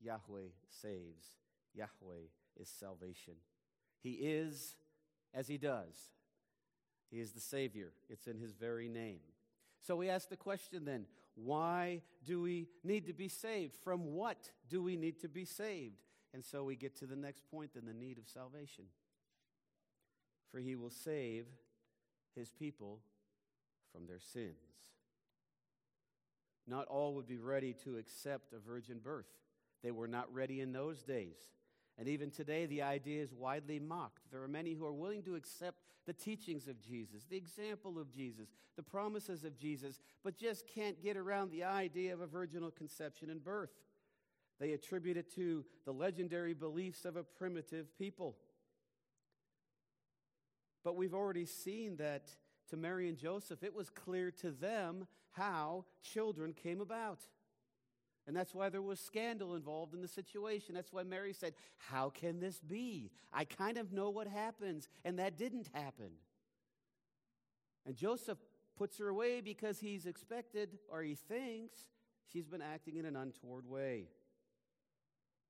Yahweh 0.00 0.48
saves. 0.68 1.26
Yahweh 1.74 2.26
is 2.60 2.68
salvation. 2.68 3.34
He 4.02 4.12
is 4.12 4.76
as 5.32 5.48
he 5.48 5.58
does. 5.58 6.10
He 7.10 7.20
is 7.20 7.32
the 7.32 7.40
Savior. 7.40 7.92
It's 8.08 8.26
in 8.26 8.38
his 8.38 8.52
very 8.52 8.88
name. 8.88 9.20
So 9.80 9.96
we 9.96 10.08
ask 10.08 10.28
the 10.28 10.36
question 10.36 10.84
then 10.84 11.06
why 11.34 12.02
do 12.24 12.42
we 12.42 12.68
need 12.84 13.06
to 13.06 13.14
be 13.14 13.28
saved? 13.28 13.74
From 13.82 14.12
what 14.12 14.50
do 14.68 14.82
we 14.82 14.96
need 14.96 15.20
to 15.20 15.28
be 15.28 15.44
saved? 15.44 16.02
And 16.34 16.44
so 16.44 16.64
we 16.64 16.76
get 16.76 16.96
to 16.98 17.06
the 17.06 17.16
next 17.16 17.42
point 17.50 17.72
then 17.74 17.84
the 17.86 17.94
need 17.94 18.18
of 18.18 18.28
salvation. 18.28 18.84
For 20.50 20.58
he 20.58 20.76
will 20.76 20.90
save 20.90 21.46
his 22.34 22.50
people 22.50 23.00
from 23.92 24.06
their 24.06 24.20
sins. 24.20 24.56
Not 26.66 26.86
all 26.88 27.14
would 27.14 27.26
be 27.26 27.38
ready 27.38 27.74
to 27.84 27.96
accept 27.96 28.52
a 28.52 28.58
virgin 28.58 28.98
birth. 29.02 29.26
They 29.82 29.90
were 29.90 30.08
not 30.08 30.32
ready 30.32 30.60
in 30.60 30.72
those 30.72 31.02
days. 31.02 31.36
And 31.98 32.08
even 32.08 32.30
today, 32.30 32.66
the 32.66 32.82
idea 32.82 33.22
is 33.22 33.34
widely 33.34 33.78
mocked. 33.78 34.30
There 34.30 34.42
are 34.42 34.48
many 34.48 34.74
who 34.74 34.86
are 34.86 34.92
willing 34.92 35.22
to 35.24 35.34
accept 35.34 35.78
the 36.06 36.12
teachings 36.12 36.66
of 36.66 36.80
Jesus, 36.80 37.24
the 37.28 37.36
example 37.36 37.98
of 37.98 38.10
Jesus, 38.10 38.48
the 38.76 38.82
promises 38.82 39.44
of 39.44 39.56
Jesus, 39.56 40.00
but 40.24 40.36
just 40.36 40.66
can't 40.66 41.02
get 41.02 41.16
around 41.16 41.50
the 41.50 41.64
idea 41.64 42.12
of 42.12 42.20
a 42.20 42.26
virginal 42.26 42.70
conception 42.70 43.30
and 43.30 43.44
birth. 43.44 43.70
They 44.58 44.72
attribute 44.72 45.16
it 45.16 45.32
to 45.34 45.64
the 45.84 45.92
legendary 45.92 46.54
beliefs 46.54 47.04
of 47.04 47.16
a 47.16 47.22
primitive 47.22 47.96
people. 47.98 48.36
But 50.84 50.96
we've 50.96 51.14
already 51.14 51.46
seen 51.46 51.96
that 51.96 52.30
to 52.72 52.76
Mary 52.78 53.08
and 53.08 53.18
Joseph, 53.18 53.62
it 53.62 53.74
was 53.74 53.90
clear 53.90 54.30
to 54.30 54.50
them 54.50 55.06
how 55.32 55.84
children 56.02 56.54
came 56.54 56.80
about. 56.80 57.20
And 58.26 58.34
that's 58.34 58.54
why 58.54 58.70
there 58.70 58.80
was 58.80 58.98
scandal 58.98 59.54
involved 59.54 59.94
in 59.94 60.00
the 60.00 60.08
situation. 60.08 60.74
That's 60.74 60.92
why 60.92 61.02
Mary 61.02 61.34
said, 61.34 61.52
How 61.76 62.08
can 62.08 62.40
this 62.40 62.60
be? 62.60 63.10
I 63.32 63.44
kind 63.44 63.76
of 63.76 63.92
know 63.92 64.10
what 64.10 64.26
happens, 64.26 64.88
and 65.04 65.18
that 65.18 65.36
didn't 65.36 65.68
happen. 65.74 66.12
And 67.84 67.94
Joseph 67.94 68.38
puts 68.78 68.98
her 68.98 69.08
away 69.08 69.42
because 69.42 69.80
he's 69.80 70.06
expected, 70.06 70.78
or 70.88 71.02
he 71.02 71.14
thinks, 71.14 71.80
she's 72.32 72.46
been 72.46 72.62
acting 72.62 72.96
in 72.96 73.04
an 73.04 73.16
untoward 73.16 73.66
way. 73.66 74.06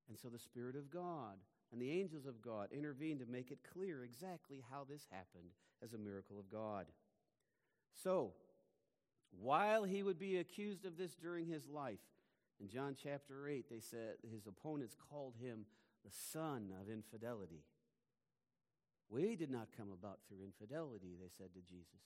And 0.08 0.18
so 0.18 0.28
the 0.28 0.38
Spirit 0.38 0.74
of 0.74 0.90
God 0.90 1.36
and 1.70 1.80
the 1.80 1.90
angels 1.90 2.26
of 2.26 2.42
God 2.42 2.68
intervened 2.72 3.20
to 3.20 3.26
make 3.26 3.50
it 3.52 3.58
clear 3.72 4.02
exactly 4.02 4.64
how 4.70 4.84
this 4.88 5.06
happened 5.10 5.52
as 5.82 5.92
a 5.92 5.98
miracle 5.98 6.38
of 6.38 6.50
God. 6.50 6.86
So, 8.02 8.32
while 9.40 9.84
he 9.84 10.02
would 10.02 10.18
be 10.18 10.38
accused 10.38 10.84
of 10.84 10.96
this 10.96 11.14
during 11.14 11.46
his 11.46 11.66
life, 11.68 12.00
in 12.60 12.68
John 12.68 12.94
chapter 13.00 13.48
8, 13.48 13.66
they 13.70 13.80
said 13.80 14.16
his 14.30 14.46
opponents 14.46 14.96
called 15.10 15.34
him 15.40 15.66
the 16.04 16.12
son 16.32 16.70
of 16.80 16.88
infidelity. 16.88 17.64
We 19.10 19.36
did 19.36 19.50
not 19.50 19.68
come 19.76 19.88
about 19.92 20.20
through 20.26 20.44
infidelity, 20.44 21.16
they 21.20 21.28
said 21.36 21.52
to 21.54 21.60
Jesus. 21.60 22.00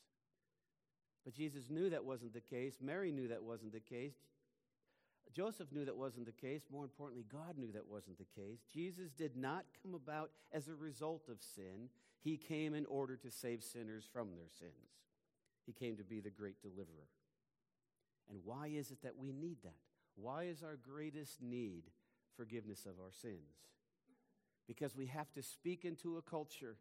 But 1.25 1.35
Jesus 1.35 1.71
knew 1.71 1.91
that 1.91 2.05
wasn't 2.05 2.35
the 2.35 2.41
case. 2.41 2.79
Mary 2.81 3.13
knew 3.13 3.29
that 3.29 3.43
wasn't 3.43 3.73
the 3.73 3.81
case. 3.81 4.15
Joseph 5.33 5.73
knew 5.73 5.85
that 5.85 5.97
wasn't 5.97 6.25
the 6.25 6.33
case. 6.33 6.63
More 6.71 6.85
importantly, 6.85 7.27
God 7.31 7.59
knew 7.59 7.73
that 7.73 7.87
wasn't 7.87 8.19
the 8.19 8.41
case. 8.41 8.61
Jesus 8.73 9.11
did 9.11 9.37
not 9.37 9.65
come 9.83 9.95
about 9.95 10.31
as 10.53 10.69
a 10.69 10.75
result 10.75 11.29
of 11.29 11.43
sin. 11.43 11.91
He 12.23 12.37
came 12.37 12.75
in 12.75 12.87
order 12.87 13.17
to 13.17 13.31
save 13.31 13.63
sinners 13.63 14.05
from 14.11 14.31
their 14.31 14.49
sins. 14.49 14.73
He 15.67 15.73
came 15.73 15.97
to 15.97 16.05
be 16.05 16.21
the 16.21 16.31
great 16.31 16.63
deliverer. 16.63 17.11
And 18.31 18.39
why 18.45 18.69
is 18.69 18.91
it 18.91 19.03
that 19.03 19.19
we 19.19 19.33
need 19.33 19.59
that? 19.65 19.75
Why 20.15 20.45
is 20.45 20.63
our 20.63 20.77
greatest 20.77 21.43
need 21.43 21.85
forgiveness 22.37 22.87
of 22.87 23.01
our 23.03 23.13
sins? 23.13 23.67
Because 24.67 24.97
we 24.97 25.07
have 25.07 25.31
to 25.33 25.43
speak 25.43 25.85
into 25.85 26.17
a 26.17 26.23
culture 26.23 26.77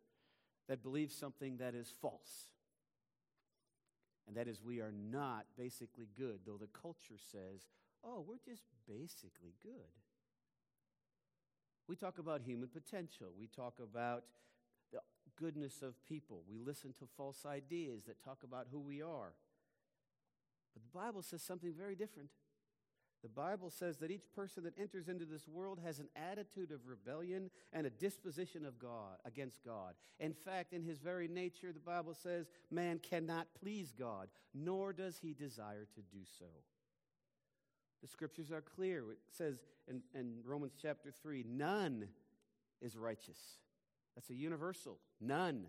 that 0.68 0.82
believes 0.82 1.16
something 1.16 1.58
that 1.58 1.76
is 1.76 1.94
false. 2.02 2.50
And 4.28 4.36
that 4.38 4.48
is, 4.48 4.62
we 4.64 4.80
are 4.80 4.94
not 5.12 5.46
basically 5.58 6.08
good, 6.18 6.40
though 6.46 6.58
the 6.58 6.80
culture 6.82 7.20
says, 7.32 7.68
oh, 8.04 8.26
we're 8.28 8.38
just 8.44 8.64
basically 8.88 9.54
good. 9.62 9.72
We 11.88 11.96
talk 11.96 12.18
about 12.18 12.42
human 12.42 12.70
potential. 12.70 13.28
We 13.38 13.46
talk 13.46 13.76
about 13.80 14.24
goodness 15.36 15.82
of 15.82 15.94
people. 16.08 16.44
We 16.50 16.58
listen 16.58 16.94
to 17.00 17.06
false 17.18 17.46
ideas 17.46 18.04
that 18.04 18.24
talk 18.24 18.44
about 18.44 18.68
who 18.72 18.80
we 18.80 19.02
are. 19.02 19.34
But 20.74 20.84
the 20.84 20.98
Bible 20.98 21.22
says 21.22 21.42
something 21.42 21.74
very 21.74 21.96
different. 21.96 22.30
The 23.26 23.30
Bible 23.30 23.72
says 23.72 23.98
that 23.98 24.12
each 24.12 24.32
person 24.36 24.64
that 24.66 24.78
enters 24.80 25.08
into 25.08 25.26
this 25.26 25.48
world 25.48 25.80
has 25.84 25.98
an 25.98 26.10
attitude 26.16 26.72
of 26.72 26.86
rebellion 26.86 27.50
and 27.74 27.88
a 27.88 27.90
disposition 27.90 28.66
of 28.66 28.78
God 28.78 29.18
against 29.26 29.64
God. 29.64 29.96
In 30.20 30.34
fact, 30.34 30.74
in 30.74 30.84
his 30.84 31.00
very 31.00 31.28
nature, 31.28 31.72
the 31.74 31.80
Bible 31.80 32.14
says 32.14 32.52
man 32.70 33.00
cannot 33.00 33.48
please 33.60 33.92
God, 33.98 34.28
nor 34.54 34.94
does 34.94 35.18
he 35.18 35.34
desire 35.34 35.88
to 35.96 36.02
do 36.02 36.24
so. 36.38 36.46
The 38.04 38.08
scriptures 38.08 38.52
are 38.52 38.62
clear. 38.62 39.12
It 39.12 39.18
says 39.36 39.64
in, 39.88 40.04
in 40.14 40.42
Romans 40.46 40.74
chapter 40.80 41.10
3 41.10 41.46
none 41.48 42.08
is 42.80 42.96
righteous. 42.96 43.40
That's 44.16 44.30
a 44.30 44.36
universal. 44.36 44.98
None. 45.20 45.66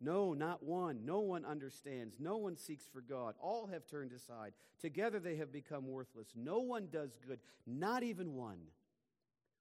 No, 0.00 0.34
not 0.34 0.62
one. 0.64 1.04
No 1.04 1.20
one 1.20 1.44
understands. 1.44 2.16
No 2.18 2.36
one 2.36 2.56
seeks 2.56 2.86
for 2.92 3.00
God. 3.00 3.34
All 3.40 3.68
have 3.68 3.86
turned 3.86 4.12
aside. 4.12 4.52
Together 4.80 5.20
they 5.20 5.36
have 5.36 5.52
become 5.52 5.86
worthless. 5.86 6.28
No 6.34 6.58
one 6.58 6.88
does 6.90 7.16
good, 7.26 7.38
not 7.66 8.02
even 8.02 8.34
one. 8.34 8.58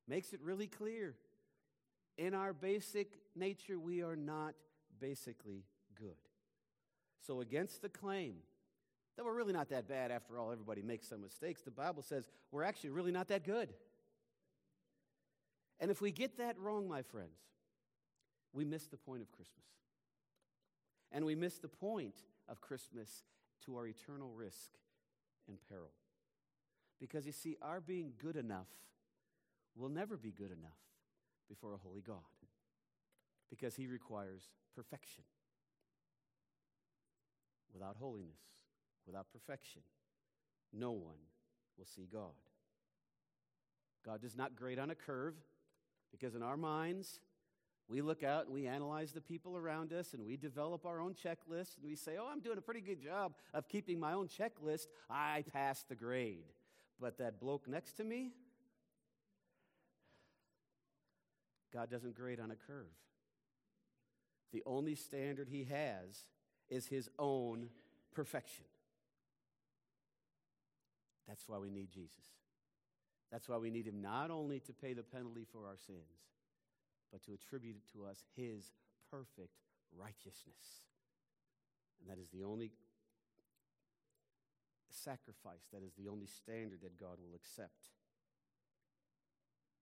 Makes 0.08 0.34
it 0.34 0.42
really 0.42 0.68
clear. 0.68 1.16
In 2.18 2.34
our 2.34 2.54
basic 2.54 3.20
nature, 3.36 3.80
we 3.80 4.02
are 4.02 4.16
not 4.16 4.56
basically 5.00 5.64
good. 5.96 6.18
So, 7.26 7.42
against 7.42 7.82
the 7.82 7.90
claim 7.90 8.36
that 9.16 9.24
we're 9.24 9.36
really 9.36 9.54
not 9.54 9.70
that 9.70 9.88
bad 9.88 10.10
after 10.10 10.40
all, 10.40 10.52
everybody 10.52 10.82
makes 10.82 11.08
some 11.08 11.22
mistakes, 11.22 11.62
the 11.62 11.72
Bible 11.72 12.02
says 12.02 12.28
we're 12.52 12.64
actually 12.64 12.90
really 12.90 13.12
not 13.12 13.28
that 13.28 13.46
good. 13.46 13.70
And 15.82 15.90
if 15.90 16.00
we 16.00 16.12
get 16.12 16.38
that 16.38 16.58
wrong, 16.60 16.88
my 16.88 17.02
friends, 17.02 17.40
we 18.54 18.64
miss 18.64 18.86
the 18.86 18.98
point 18.98 19.24
of 19.24 19.32
Christmas. 19.32 19.66
And 21.12 21.26
we 21.26 21.34
miss 21.34 21.58
the 21.58 21.68
point 21.68 22.16
of 22.48 22.62
Christmas 22.62 23.24
to 23.66 23.76
our 23.76 23.88
eternal 23.88 24.30
risk 24.30 24.70
and 25.48 25.58
peril. 25.68 25.92
Because 27.00 27.26
you 27.26 27.32
see, 27.32 27.58
our 27.64 27.82
being 27.82 28.14
good 28.22 28.36
enough 28.36 28.68
will 29.76 29.90
never 29.90 30.18
be 30.18 30.32
good 30.32 30.52
enough 30.52 30.78
before 31.50 31.74
a 31.74 31.78
holy 31.78 32.02
God. 32.02 32.18
Because 33.50 33.76
he 33.76 33.88
requires 33.88 34.44
perfection. 34.76 35.24
Without 37.74 37.96
holiness, 38.00 38.40
without 39.08 39.28
perfection, 39.32 39.82
no 40.72 40.92
one 40.92 41.18
will 41.78 41.86
see 41.86 42.08
God. 42.12 42.36
God 44.06 44.22
does 44.22 44.36
not 44.36 44.56
grade 44.56 44.78
on 44.78 44.92
a 44.92 44.96
curve 44.96 45.36
because 46.12 46.36
in 46.36 46.44
our 46.44 46.58
minds, 46.58 47.20
we 47.88 48.02
look 48.02 48.24
out 48.24 48.46
and 48.46 48.54
we 48.54 48.68
analyze 48.68 49.12
the 49.12 49.22
people 49.22 49.58
around 49.58 49.92
us 49.92 50.14
and 50.14 50.26
we 50.26 50.38
develop 50.38 50.86
our 50.86 51.02
own 51.02 51.14
checklist 51.14 51.78
and 51.78 51.86
we 51.86 51.96
say, 51.96 52.16
Oh, 52.20 52.28
I'm 52.32 52.40
doing 52.40 52.58
a 52.58 52.62
pretty 52.62 52.82
good 52.82 53.02
job 53.02 53.34
of 53.54 53.68
keeping 53.68 54.00
my 54.00 54.14
own 54.14 54.28
checklist. 54.28 54.88
I 55.10 55.44
passed 55.52 55.90
the 55.90 55.96
grade. 55.96 56.46
But 57.00 57.18
that 57.18 57.40
bloke 57.40 57.68
next 57.68 57.94
to 57.94 58.04
me, 58.04 58.32
God 61.74 61.90
doesn't 61.90 62.16
grade 62.16 62.40
on 62.40 62.52
a 62.52 62.56
curve. 62.56 62.86
The 64.54 64.64
only 64.66 64.96
standard 64.96 65.48
he 65.50 65.64
has 65.66 66.26
is 66.70 66.86
his 66.86 67.10
own 67.18 67.70
perfection. 68.14 68.66
That's 71.28 71.48
why 71.48 71.58
we 71.58 71.70
need 71.70 71.90
Jesus. 71.90 72.12
That's 73.32 73.48
why 73.48 73.58
we 73.58 73.70
need 73.70 73.88
him 73.88 74.02
not 74.02 74.30
only 74.30 74.60
to 74.62 74.74
pay 74.74 74.94
the 74.94 75.04
penalty 75.04 75.46
for 75.52 75.68
our 75.68 75.78
sins, 75.78 76.28
but 77.12 77.24
to 77.24 77.34
attribute 77.34 77.82
to 77.94 78.06
us 78.06 78.24
his 78.36 78.72
perfect 79.10 79.56
righteousness. 79.98 80.84
And 82.00 82.10
that 82.10 82.22
is 82.22 82.30
the 82.30 82.44
only 82.44 82.72
sacrifice, 84.90 85.68
that 85.72 85.84
is 85.84 85.94
the 85.98 86.10
only 86.10 86.28
standard 86.28 86.82
that 86.82 87.00
God 87.00 87.18
will 87.20 87.36
accept. 87.36 87.90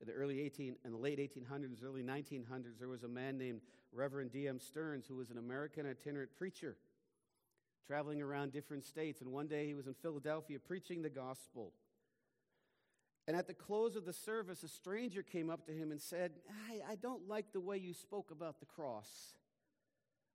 In 0.02 0.08
the 0.08 0.14
early 0.14 0.40
18, 0.42 0.76
in 0.86 0.92
the 0.92 0.98
late 0.98 1.20
1800s, 1.20 1.84
early 1.84 2.04
1900s, 2.04 2.78
there 2.80 2.88
was 2.88 3.04
a 3.04 3.08
man 3.08 3.38
named 3.38 3.62
Reverend 3.92 4.32
D.M. 4.32 4.60
Stearns 4.60 5.06
who 5.08 5.16
was 5.16 5.30
an 5.30 5.38
American 5.38 5.86
itinerant 5.86 6.36
preacher 6.38 6.78
traveling 7.86 8.22
around 8.22 8.54
different 8.54 8.86
states. 8.86 9.20
And 9.20 9.32
one 9.32 9.48
day 9.48 9.66
he 9.66 9.74
was 9.74 9.88
in 9.88 9.96
Philadelphia 9.96 10.60
preaching 10.60 11.02
the 11.02 11.10
gospel. 11.10 11.74
And 13.28 13.38
at 13.38 13.48
the 13.48 13.54
close 13.54 13.96
of 13.96 14.06
the 14.06 14.14
service, 14.14 14.64
a 14.64 14.68
stranger 14.68 15.22
came 15.22 15.50
up 15.50 15.66
to 15.68 15.72
him 15.72 15.92
and 15.92 16.02
said, 16.02 16.32
I, 16.70 16.94
I 16.94 16.96
don't 16.96 17.28
like 17.28 17.52
the 17.52 17.60
way 17.60 17.78
you 17.78 17.94
spoke 17.94 18.32
about 18.32 18.60
the 18.60 18.66
cross. 18.66 19.36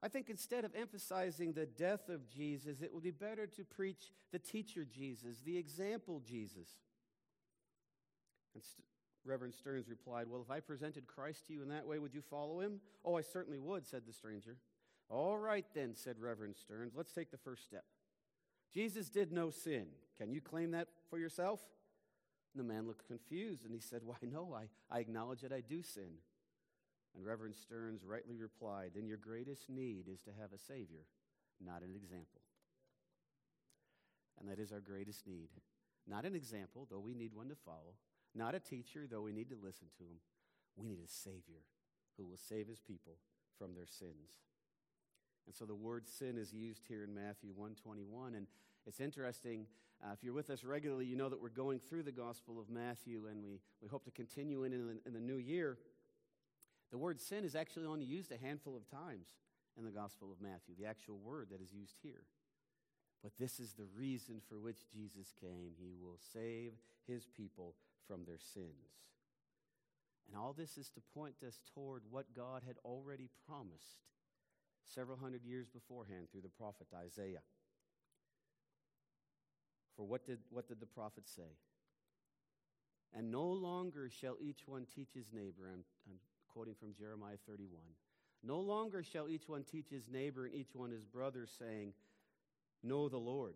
I 0.02 0.08
think 0.08 0.28
instead 0.28 0.64
of 0.64 0.74
emphasizing 0.74 1.52
the 1.52 1.66
death 1.66 2.08
of 2.08 2.28
Jesus, 2.28 2.82
it 2.82 2.92
would 2.92 3.02
be 3.02 3.10
better 3.10 3.46
to 3.46 3.64
preach 3.64 4.12
the 4.32 4.38
teacher 4.38 4.84
Jesus, 4.84 5.40
the 5.40 5.56
example 5.56 6.20
Jesus. 6.20 6.68
And 8.54 8.62
St- 8.62 8.84
Reverend 9.24 9.54
Stearns 9.54 9.88
replied, 9.88 10.28
Well, 10.28 10.42
if 10.42 10.50
I 10.50 10.60
presented 10.60 11.06
Christ 11.06 11.46
to 11.46 11.54
you 11.54 11.62
in 11.62 11.70
that 11.70 11.86
way, 11.86 11.98
would 11.98 12.14
you 12.14 12.20
follow 12.20 12.60
him? 12.60 12.80
Oh, 13.04 13.16
I 13.16 13.22
certainly 13.22 13.58
would, 13.58 13.86
said 13.86 14.02
the 14.06 14.12
stranger. 14.12 14.58
All 15.08 15.38
right, 15.38 15.64
then, 15.74 15.94
said 15.94 16.18
Reverend 16.18 16.56
Stearns. 16.56 16.92
Let's 16.94 17.12
take 17.12 17.30
the 17.30 17.38
first 17.38 17.64
step. 17.64 17.84
Jesus 18.72 19.08
did 19.08 19.32
no 19.32 19.50
sin. 19.50 19.86
Can 20.18 20.32
you 20.32 20.40
claim 20.40 20.72
that 20.72 20.88
for 21.08 21.18
yourself? 21.18 21.60
And 22.54 22.64
the 22.64 22.72
man 22.72 22.86
looked 22.86 23.06
confused 23.08 23.64
and 23.64 23.74
he 23.74 23.80
said, 23.80 24.02
Why, 24.04 24.16
no, 24.22 24.54
I, 24.54 24.68
I 24.94 25.00
acknowledge 25.00 25.40
that 25.40 25.52
I 25.52 25.60
do 25.60 25.82
sin. 25.82 26.20
And 27.14 27.24
Reverend 27.24 27.56
Stearns 27.56 28.04
rightly 28.04 28.36
replied, 28.36 28.92
Then 28.94 29.06
your 29.06 29.16
greatest 29.16 29.68
need 29.68 30.06
is 30.12 30.22
to 30.22 30.30
have 30.40 30.52
a 30.52 30.58
Savior, 30.58 31.06
not 31.64 31.82
an 31.82 31.94
example. 31.94 32.42
And 34.40 34.48
that 34.48 34.58
is 34.58 34.72
our 34.72 34.80
greatest 34.80 35.26
need. 35.26 35.48
Not 36.06 36.24
an 36.24 36.34
example, 36.34 36.86
though 36.90 37.00
we 37.00 37.14
need 37.14 37.32
one 37.32 37.48
to 37.48 37.54
follow. 37.54 37.94
Not 38.34 38.54
a 38.54 38.60
teacher, 38.60 39.06
though 39.08 39.22
we 39.22 39.32
need 39.32 39.48
to 39.50 39.56
listen 39.60 39.86
to 39.98 40.04
him. 40.04 40.18
We 40.76 40.86
need 40.86 40.98
a 41.04 41.08
Savior 41.08 41.62
who 42.16 42.26
will 42.26 42.36
save 42.36 42.66
his 42.66 42.80
people 42.80 43.16
from 43.58 43.74
their 43.74 43.86
sins. 43.86 44.42
And 45.46 45.54
so 45.54 45.64
the 45.64 45.74
word 45.74 46.08
sin 46.08 46.36
is 46.36 46.52
used 46.52 46.84
here 46.88 47.04
in 47.04 47.14
Matthew 47.14 47.50
121. 47.54 48.34
And 48.34 48.46
it's 48.86 49.00
interesting 49.00 49.66
uh, 50.04 50.12
if 50.12 50.22
you're 50.22 50.34
with 50.34 50.50
us 50.50 50.64
regularly, 50.64 51.06
you 51.06 51.16
know 51.16 51.28
that 51.28 51.40
we're 51.40 51.48
going 51.48 51.80
through 51.88 52.02
the 52.02 52.12
Gospel 52.12 52.60
of 52.60 52.68
Matthew, 52.68 53.26
and 53.30 53.42
we, 53.42 53.60
we 53.80 53.88
hope 53.88 54.04
to 54.04 54.10
continue 54.10 54.64
in, 54.64 54.72
in 54.72 54.98
in 55.06 55.12
the 55.12 55.20
new 55.20 55.36
year. 55.36 55.78
The 56.90 56.98
word 56.98 57.20
sin 57.20 57.44
is 57.44 57.54
actually 57.54 57.86
only 57.86 58.04
used 58.04 58.30
a 58.30 58.36
handful 58.36 58.76
of 58.76 58.88
times 58.88 59.28
in 59.76 59.84
the 59.84 59.90
Gospel 59.90 60.30
of 60.30 60.40
Matthew, 60.40 60.74
the 60.78 60.86
actual 60.86 61.18
word 61.18 61.48
that 61.50 61.60
is 61.60 61.72
used 61.72 61.96
here. 62.02 62.22
But 63.22 63.32
this 63.38 63.58
is 63.58 63.72
the 63.72 63.88
reason 63.96 64.40
for 64.48 64.60
which 64.60 64.88
Jesus 64.92 65.32
came. 65.40 65.72
He 65.78 65.94
will 65.98 66.18
save 66.32 66.72
his 67.08 67.26
people 67.26 67.74
from 68.06 68.24
their 68.24 68.38
sins. 68.38 69.00
And 70.28 70.36
all 70.36 70.52
this 70.52 70.76
is 70.76 70.90
to 70.90 71.00
point 71.14 71.36
us 71.46 71.60
toward 71.74 72.02
what 72.10 72.34
God 72.36 72.62
had 72.66 72.76
already 72.84 73.30
promised 73.48 74.04
several 74.94 75.16
hundred 75.16 75.44
years 75.44 75.68
beforehand 75.68 76.28
through 76.30 76.42
the 76.42 76.48
prophet 76.48 76.86
Isaiah. 76.94 77.40
For 79.96 80.04
what 80.04 80.26
did, 80.26 80.38
what 80.50 80.68
did 80.68 80.80
the 80.80 80.86
prophet 80.86 81.28
say? 81.28 81.56
And 83.16 83.30
no 83.30 83.44
longer 83.44 84.10
shall 84.10 84.36
each 84.40 84.66
one 84.66 84.86
teach 84.94 85.10
his 85.14 85.26
neighbor. 85.32 85.70
I'm, 85.72 85.84
I'm 86.08 86.18
quoting 86.48 86.74
from 86.78 86.94
Jeremiah 86.98 87.36
31. 87.48 87.80
No 88.42 88.58
longer 88.60 89.02
shall 89.02 89.28
each 89.28 89.48
one 89.48 89.62
teach 89.62 89.88
his 89.88 90.08
neighbor 90.10 90.46
and 90.46 90.54
each 90.54 90.74
one 90.74 90.90
his 90.90 91.04
brother, 91.04 91.46
saying, 91.58 91.92
Know 92.82 93.08
the 93.08 93.18
Lord. 93.18 93.54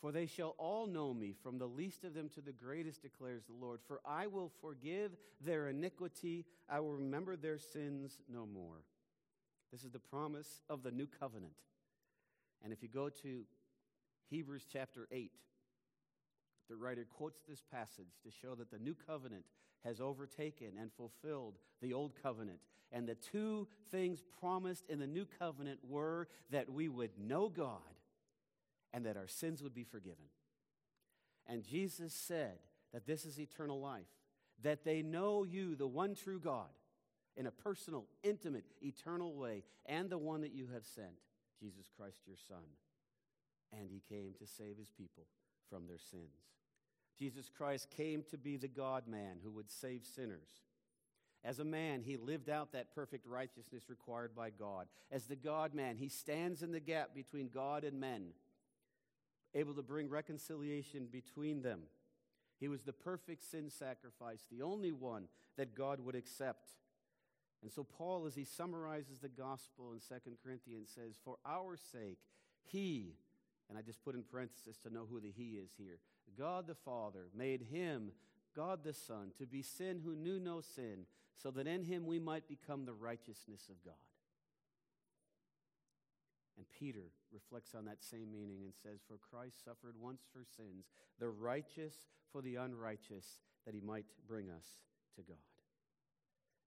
For 0.00 0.12
they 0.12 0.26
shall 0.26 0.54
all 0.58 0.86
know 0.86 1.12
me, 1.12 1.34
from 1.42 1.58
the 1.58 1.66
least 1.66 2.04
of 2.04 2.14
them 2.14 2.28
to 2.34 2.40
the 2.40 2.52
greatest, 2.52 3.02
declares 3.02 3.42
the 3.46 3.66
Lord. 3.66 3.80
For 3.88 4.00
I 4.04 4.28
will 4.28 4.52
forgive 4.60 5.16
their 5.40 5.68
iniquity, 5.68 6.44
I 6.68 6.78
will 6.80 6.92
remember 6.92 7.34
their 7.34 7.58
sins 7.58 8.20
no 8.32 8.46
more. 8.46 8.84
This 9.72 9.82
is 9.82 9.90
the 9.90 9.98
promise 9.98 10.62
of 10.68 10.84
the 10.84 10.92
new 10.92 11.06
covenant. 11.06 11.52
And 12.62 12.72
if 12.72 12.82
you 12.82 12.88
go 12.88 13.08
to 13.08 13.42
Hebrews 14.30 14.66
chapter 14.70 15.08
8, 15.10 15.32
the 16.68 16.76
writer 16.76 17.06
quotes 17.08 17.40
this 17.48 17.62
passage 17.72 18.20
to 18.24 18.30
show 18.30 18.54
that 18.54 18.70
the 18.70 18.78
new 18.78 18.94
covenant 19.06 19.44
has 19.84 20.00
overtaken 20.00 20.72
and 20.80 20.92
fulfilled 20.92 21.54
the 21.80 21.92
old 21.92 22.12
covenant. 22.22 22.58
And 22.92 23.06
the 23.06 23.14
two 23.14 23.68
things 23.90 24.22
promised 24.40 24.84
in 24.88 24.98
the 24.98 25.06
new 25.06 25.26
covenant 25.38 25.80
were 25.88 26.28
that 26.50 26.70
we 26.70 26.88
would 26.88 27.10
know 27.18 27.48
God 27.48 27.80
and 28.92 29.04
that 29.06 29.16
our 29.16 29.28
sins 29.28 29.62
would 29.62 29.74
be 29.74 29.84
forgiven. 29.84 30.24
And 31.46 31.64
Jesus 31.64 32.12
said 32.12 32.58
that 32.92 33.06
this 33.06 33.24
is 33.24 33.38
eternal 33.38 33.80
life, 33.80 34.06
that 34.62 34.84
they 34.84 35.02
know 35.02 35.44
you, 35.44 35.74
the 35.74 35.86
one 35.86 36.14
true 36.14 36.40
God, 36.40 36.68
in 37.36 37.46
a 37.46 37.50
personal, 37.50 38.06
intimate, 38.22 38.64
eternal 38.82 39.34
way, 39.34 39.62
and 39.86 40.10
the 40.10 40.18
one 40.18 40.40
that 40.40 40.52
you 40.52 40.68
have 40.74 40.84
sent, 40.84 41.22
Jesus 41.60 41.88
Christ 41.96 42.18
your 42.26 42.36
Son. 42.48 42.64
And 43.72 43.90
he 43.90 44.02
came 44.08 44.32
to 44.38 44.46
save 44.46 44.78
his 44.78 44.90
people 44.90 45.26
from 45.68 45.86
their 45.86 45.98
sins. 45.98 46.48
Jesus 47.18 47.50
Christ 47.54 47.88
came 47.90 48.22
to 48.30 48.38
be 48.38 48.56
the 48.56 48.68
God 48.68 49.08
man 49.08 49.38
who 49.42 49.50
would 49.50 49.70
save 49.70 50.04
sinners. 50.04 50.48
As 51.44 51.58
a 51.58 51.64
man, 51.64 52.02
he 52.02 52.16
lived 52.16 52.48
out 52.48 52.72
that 52.72 52.94
perfect 52.94 53.26
righteousness 53.26 53.88
required 53.88 54.34
by 54.34 54.50
God. 54.50 54.86
As 55.10 55.26
the 55.26 55.36
God 55.36 55.74
man, 55.74 55.96
he 55.96 56.08
stands 56.08 56.62
in 56.62 56.72
the 56.72 56.80
gap 56.80 57.14
between 57.14 57.48
God 57.48 57.84
and 57.84 58.00
men, 58.00 58.28
able 59.54 59.74
to 59.74 59.82
bring 59.82 60.08
reconciliation 60.08 61.06
between 61.10 61.62
them. 61.62 61.82
He 62.58 62.68
was 62.68 62.82
the 62.82 62.92
perfect 62.92 63.44
sin 63.48 63.70
sacrifice, 63.70 64.44
the 64.50 64.62
only 64.62 64.90
one 64.92 65.28
that 65.56 65.76
God 65.76 66.00
would 66.00 66.16
accept. 66.16 66.70
And 67.62 67.72
so, 67.72 67.84
Paul, 67.84 68.26
as 68.26 68.34
he 68.34 68.44
summarizes 68.44 69.18
the 69.20 69.28
gospel 69.28 69.92
in 69.92 70.00
2 70.00 70.32
Corinthians, 70.44 70.90
says, 70.94 71.18
For 71.24 71.36
our 71.46 71.76
sake, 71.76 72.18
he, 72.64 73.14
and 73.68 73.76
I 73.76 73.82
just 73.82 74.02
put 74.02 74.14
in 74.14 74.22
parenthesis 74.22 74.78
to 74.78 74.92
know 74.92 75.06
who 75.10 75.20
the 75.20 75.30
he 75.30 75.58
is 75.62 75.70
here, 75.76 75.98
God 76.36 76.66
the 76.66 76.74
Father 76.74 77.26
made 77.36 77.62
him, 77.70 78.12
God 78.54 78.82
the 78.82 78.94
Son, 78.94 79.32
to 79.38 79.46
be 79.46 79.62
sin 79.62 80.00
who 80.02 80.14
knew 80.14 80.40
no 80.40 80.60
sin, 80.60 81.06
so 81.36 81.50
that 81.52 81.66
in 81.66 81.84
him 81.84 82.06
we 82.06 82.18
might 82.18 82.48
become 82.48 82.84
the 82.84 82.92
righteousness 82.92 83.68
of 83.68 83.82
God. 83.84 83.94
And 86.56 86.66
Peter 86.76 87.12
reflects 87.32 87.74
on 87.74 87.84
that 87.84 88.02
same 88.02 88.32
meaning 88.32 88.64
and 88.64 88.72
says, 88.74 89.00
For 89.06 89.16
Christ 89.16 89.64
suffered 89.64 89.94
once 90.00 90.22
for 90.32 90.44
sins, 90.56 90.86
the 91.20 91.28
righteous 91.28 91.94
for 92.32 92.42
the 92.42 92.56
unrighteous, 92.56 93.38
that 93.64 93.74
he 93.74 93.80
might 93.80 94.06
bring 94.26 94.50
us 94.50 94.66
to 95.14 95.22
God. 95.22 95.36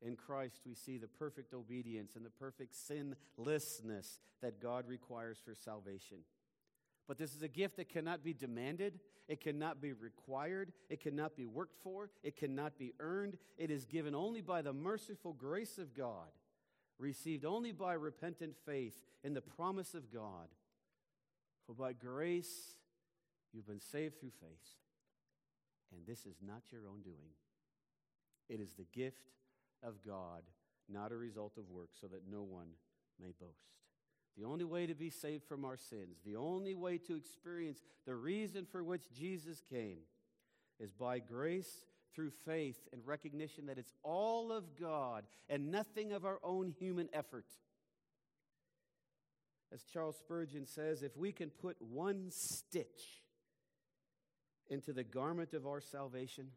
In 0.02 0.16
Christ, 0.16 0.62
we 0.66 0.74
see 0.74 0.98
the 0.98 1.08
perfect 1.08 1.54
obedience 1.54 2.16
and 2.16 2.26
the 2.26 2.30
perfect 2.30 2.74
sinlessness 2.76 4.20
that 4.42 4.62
God 4.62 4.88
requires 4.88 5.40
for 5.44 5.54
salvation. 5.54 6.20
But 7.08 7.18
this 7.18 7.36
is 7.36 7.42
a 7.42 7.48
gift 7.48 7.78
that 7.78 7.90
cannot 7.90 8.24
be 8.24 8.34
demanded, 8.34 9.00
it 9.28 9.42
cannot 9.42 9.82
be 9.82 9.94
required, 9.94 10.72
it 10.90 11.02
cannot 11.02 11.36
be 11.36 11.46
worked 11.46 11.76
for, 11.84 12.10
it 12.24 12.36
cannot 12.36 12.78
be 12.78 12.94
earned. 13.00 13.38
It 13.58 13.72
is 13.72 13.86
given 13.86 14.16
only 14.16 14.42
by 14.42 14.62
the 14.62 14.74
merciful 14.74 15.34
grace 15.34 15.78
of 15.78 15.94
God, 15.94 16.30
received 17.00 17.46
only 17.46 17.72
by 17.72 17.94
repentant 17.94 18.56
faith 18.66 19.02
in 19.24 19.34
the 19.34 19.42
promise 19.42 19.94
of 19.94 20.12
God. 20.14 20.48
For 21.66 21.74
by 21.74 21.94
grace 21.94 22.76
you've 23.54 23.68
been 23.68 23.80
saved 23.80 24.20
through 24.20 24.32
faith. 24.40 24.76
And 25.94 26.06
this 26.08 26.26
is 26.26 26.38
not 26.46 26.62
your 26.72 26.88
own 26.88 27.02
doing, 27.02 27.36
it 28.50 28.60
is 28.60 28.74
the 28.74 28.86
gift 28.94 29.32
of 29.84 29.96
God, 30.06 30.44
not 30.88 31.12
a 31.12 31.18
result 31.18 31.58
of 31.58 31.70
work, 31.70 31.90
so 32.00 32.08
that 32.08 32.22
no 32.30 32.44
one 32.44 32.68
may 33.20 33.32
boast. 33.40 33.81
The 34.38 34.46
only 34.46 34.66
way 34.66 34.88
to 34.88 34.96
be 34.96 35.10
saved 35.10 35.44
from 35.44 35.66
our 35.66 35.78
sins, 35.78 36.18
the 36.26 36.38
only 36.38 36.74
way 36.74 36.98
to 37.00 37.16
experience 37.16 37.82
the 38.06 38.16
reason 38.16 38.66
for 38.66 38.84
which 38.84 39.12
Jesus 39.14 39.62
came, 39.70 40.00
is 40.80 40.92
by 40.92 41.20
grace 41.20 41.86
through 42.16 42.32
faith 42.46 42.88
and 42.92 43.06
recognition 43.06 43.68
that 43.68 43.78
it's 43.78 43.94
all 44.04 44.52
of 44.52 44.80
God 44.80 45.26
and 45.50 45.72
nothing 45.72 46.12
of 46.12 46.26
our 46.26 46.40
own 46.44 46.70
human 46.70 47.10
effort. 47.14 47.46
As 49.74 49.84
Charles 49.84 50.18
Spurgeon 50.18 50.66
says, 50.66 51.04
if 51.04 51.16
we 51.16 51.32
can 51.32 51.50
put 51.50 51.78
one 51.82 52.28
stitch 52.30 53.22
into 54.70 54.92
the 54.92 55.04
garment 55.04 55.54
of 55.54 55.66
our 55.66 55.82
salvation, 55.82 56.48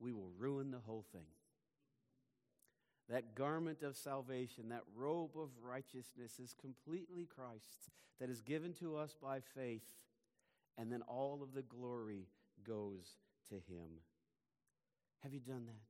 we 0.00 0.12
will 0.12 0.30
ruin 0.38 0.70
the 0.70 0.80
whole 0.80 1.04
thing 1.12 1.26
that 3.12 3.34
garment 3.34 3.82
of 3.82 3.94
salvation, 3.94 4.70
that 4.70 4.84
robe 4.96 5.32
of 5.36 5.50
righteousness 5.62 6.40
is 6.42 6.54
completely 6.58 7.26
Christ's, 7.26 7.90
that 8.18 8.30
is 8.30 8.40
given 8.40 8.72
to 8.80 8.96
us 8.96 9.14
by 9.20 9.40
faith, 9.54 9.82
and 10.78 10.90
then 10.90 11.02
all 11.02 11.40
of 11.42 11.52
the 11.52 11.60
glory 11.60 12.24
goes 12.66 13.18
to 13.50 13.56
Him. 13.56 14.00
Have 15.22 15.34
you 15.34 15.40
done 15.40 15.66
that? 15.66 15.84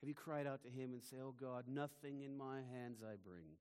Have 0.00 0.08
you 0.08 0.14
cried 0.14 0.46
out 0.46 0.62
to 0.62 0.68
Him 0.68 0.92
and 0.92 1.02
say, 1.02 1.16
Oh 1.22 1.34
God, 1.40 1.64
nothing 1.66 2.20
in 2.20 2.36
my 2.36 2.58
hands 2.74 3.00
I 3.02 3.16
bring, 3.24 3.56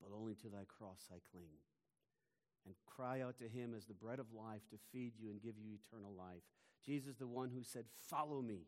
but 0.00 0.16
only 0.16 0.34
to 0.36 0.48
thy 0.48 0.64
cross 0.66 1.10
I 1.10 1.18
cling? 1.30 1.60
And 2.64 2.74
cry 2.86 3.20
out 3.20 3.36
to 3.38 3.48
Him 3.48 3.74
as 3.76 3.84
the 3.84 3.92
bread 3.92 4.18
of 4.18 4.32
life 4.34 4.62
to 4.70 4.76
feed 4.92 5.12
you 5.18 5.28
and 5.28 5.42
give 5.42 5.58
you 5.58 5.74
eternal 5.74 6.12
life. 6.16 6.42
Jesus, 6.84 7.16
the 7.16 7.26
one 7.26 7.50
who 7.50 7.62
said, 7.62 7.84
Follow 8.08 8.40
me 8.40 8.62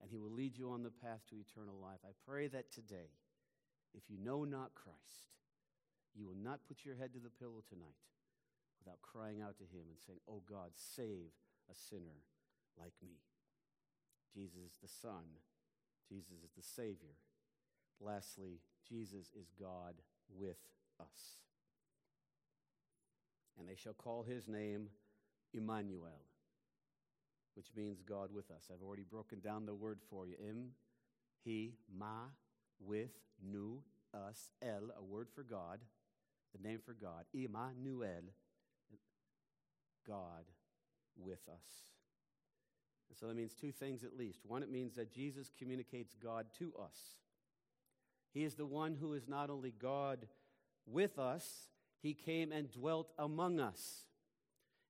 and 0.00 0.10
he 0.10 0.18
will 0.18 0.30
lead 0.30 0.56
you 0.56 0.70
on 0.70 0.82
the 0.82 0.90
path 0.90 1.20
to 1.30 1.36
eternal 1.36 1.76
life. 1.80 2.00
I 2.04 2.12
pray 2.28 2.48
that 2.48 2.70
today, 2.70 3.10
if 3.94 4.02
you 4.08 4.18
know 4.22 4.44
not 4.44 4.74
Christ, 4.74 5.32
you 6.14 6.26
will 6.26 6.36
not 6.36 6.66
put 6.66 6.84
your 6.84 6.96
head 6.96 7.12
to 7.14 7.20
the 7.20 7.30
pillow 7.30 7.62
tonight 7.68 8.00
without 8.78 9.02
crying 9.02 9.40
out 9.40 9.58
to 9.58 9.64
him 9.64 9.84
and 9.90 9.98
saying, 10.06 10.20
Oh 10.28 10.42
God, 10.48 10.70
save 10.74 11.32
a 11.70 11.74
sinner 11.74 12.24
like 12.78 12.94
me. 13.02 13.16
Jesus 14.34 14.56
is 14.56 14.78
the 14.82 14.88
Son, 14.88 15.24
Jesus 16.08 16.44
is 16.44 16.52
the 16.56 16.62
Savior. 16.62 17.16
Lastly, 18.00 18.60
Jesus 18.86 19.30
is 19.34 19.50
God 19.58 19.94
with 20.28 20.58
us. 21.00 21.40
And 23.58 23.66
they 23.66 23.74
shall 23.74 23.94
call 23.94 24.22
his 24.22 24.46
name 24.46 24.88
Emmanuel 25.54 26.20
which 27.56 27.68
means 27.74 28.02
God 28.02 28.28
with 28.32 28.50
us. 28.50 28.70
I've 28.72 28.86
already 28.86 29.04
broken 29.08 29.40
down 29.40 29.64
the 29.64 29.74
word 29.74 29.98
for 30.10 30.26
you. 30.26 30.34
Im, 30.38 30.72
he, 31.42 31.74
ma, 31.96 32.26
with, 32.78 33.10
nu, 33.42 33.78
us, 34.12 34.50
el, 34.62 34.90
a 34.98 35.02
word 35.02 35.28
for 35.34 35.42
God, 35.42 35.80
the 36.54 36.68
name 36.68 36.80
for 36.84 36.92
God. 36.92 37.24
Immanuel, 37.32 38.24
God 40.06 40.44
with 41.16 41.48
us. 41.48 41.90
And 43.08 43.16
so 43.18 43.26
that 43.26 43.36
means 43.36 43.54
two 43.54 43.72
things 43.72 44.04
at 44.04 44.16
least. 44.16 44.40
One, 44.46 44.62
it 44.62 44.70
means 44.70 44.94
that 44.94 45.12
Jesus 45.12 45.50
communicates 45.58 46.14
God 46.14 46.46
to 46.58 46.72
us. 46.82 46.98
He 48.32 48.44
is 48.44 48.54
the 48.54 48.66
one 48.66 48.94
who 48.94 49.14
is 49.14 49.28
not 49.28 49.48
only 49.48 49.72
God 49.80 50.26
with 50.86 51.18
us, 51.18 51.68
he 52.02 52.12
came 52.12 52.52
and 52.52 52.70
dwelt 52.70 53.12
among 53.18 53.60
us. 53.60 54.05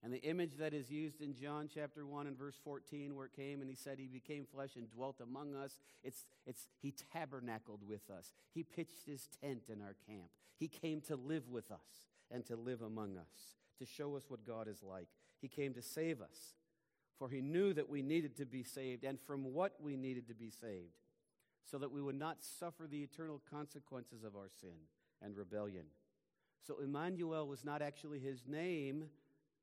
And 0.02 0.12
the 0.12 0.22
image 0.22 0.56
that 0.58 0.74
is 0.74 0.90
used 0.90 1.20
in 1.20 1.34
John 1.34 1.68
chapter 1.72 2.06
1 2.06 2.26
and 2.26 2.38
verse 2.38 2.56
14, 2.62 3.14
where 3.14 3.26
it 3.26 3.32
came 3.34 3.60
and 3.60 3.68
he 3.68 3.74
said 3.74 3.98
he 3.98 4.06
became 4.06 4.44
flesh 4.44 4.76
and 4.76 4.90
dwelt 4.90 5.20
among 5.20 5.54
us, 5.54 5.78
it's, 6.04 6.26
it's 6.46 6.68
he 6.80 6.94
tabernacled 7.12 7.80
with 7.86 8.10
us. 8.10 8.32
He 8.54 8.62
pitched 8.62 9.06
his 9.06 9.28
tent 9.42 9.64
in 9.72 9.80
our 9.80 9.96
camp. 10.06 10.30
He 10.58 10.68
came 10.68 11.00
to 11.02 11.16
live 11.16 11.48
with 11.48 11.70
us 11.70 12.08
and 12.30 12.44
to 12.46 12.56
live 12.56 12.82
among 12.82 13.16
us, 13.16 13.56
to 13.78 13.86
show 13.86 14.16
us 14.16 14.24
what 14.28 14.46
God 14.46 14.68
is 14.68 14.82
like. 14.82 15.08
He 15.40 15.48
came 15.48 15.74
to 15.74 15.82
save 15.82 16.20
us, 16.20 16.54
for 17.18 17.28
he 17.28 17.40
knew 17.40 17.72
that 17.72 17.88
we 17.88 18.02
needed 18.02 18.36
to 18.36 18.46
be 18.46 18.62
saved 18.62 19.04
and 19.04 19.18
from 19.20 19.52
what 19.52 19.74
we 19.80 19.96
needed 19.96 20.28
to 20.28 20.34
be 20.34 20.50
saved, 20.50 20.94
so 21.64 21.78
that 21.78 21.90
we 21.90 22.02
would 22.02 22.18
not 22.18 22.44
suffer 22.44 22.86
the 22.88 23.02
eternal 23.02 23.40
consequences 23.50 24.24
of 24.24 24.36
our 24.36 24.48
sin 24.60 24.76
and 25.22 25.36
rebellion. 25.36 25.86
So 26.66 26.78
Emmanuel 26.82 27.46
was 27.46 27.64
not 27.64 27.82
actually 27.82 28.18
his 28.18 28.46
name 28.46 29.04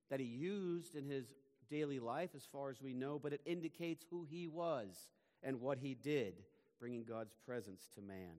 that 0.09 0.19
he 0.19 0.25
used 0.25 0.95
in 0.95 1.05
his 1.05 1.25
daily 1.69 1.99
life, 1.99 2.31
as 2.35 2.45
far 2.45 2.69
as 2.69 2.81
we 2.81 2.93
know, 2.93 3.19
but 3.21 3.33
it 3.33 3.41
indicates 3.45 4.05
who 4.09 4.25
he 4.29 4.47
was 4.47 5.07
and 5.41 5.59
what 5.59 5.77
he 5.79 5.93
did, 5.95 6.35
bringing 6.79 7.03
God's 7.03 7.35
presence 7.45 7.89
to 7.95 8.01
man. 8.01 8.35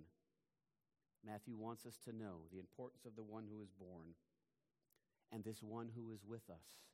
Matthew 1.27 1.57
wants 1.57 1.87
us 1.87 1.96
to 2.05 2.14
know 2.14 2.42
the 2.53 2.59
importance 2.59 3.05
of 3.07 3.16
the 3.16 3.22
one 3.22 3.44
who 3.50 3.62
is 3.62 3.70
born 3.70 4.14
and 5.33 5.42
this 5.42 5.62
one 5.62 5.90
who 5.94 6.12
is 6.12 6.24
with 6.24 6.48
us. 6.50 6.85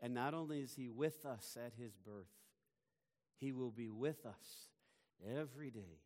And 0.00 0.14
not 0.14 0.34
only 0.34 0.60
is 0.60 0.74
he 0.74 0.88
with 0.88 1.24
us 1.24 1.56
at 1.64 1.72
his 1.80 1.96
birth, 1.96 2.26
he 3.38 3.52
will 3.52 3.70
be 3.70 3.88
with 3.88 4.26
us 4.26 4.68
every 5.36 5.70
day 5.70 6.00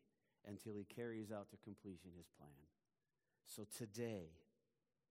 until 0.47 0.75
he 0.75 0.83
carries 0.83 1.31
out 1.31 1.49
to 1.49 1.57
completion 1.57 2.11
his 2.15 2.27
plan. 2.39 2.49
So 3.45 3.65
today, 3.77 4.29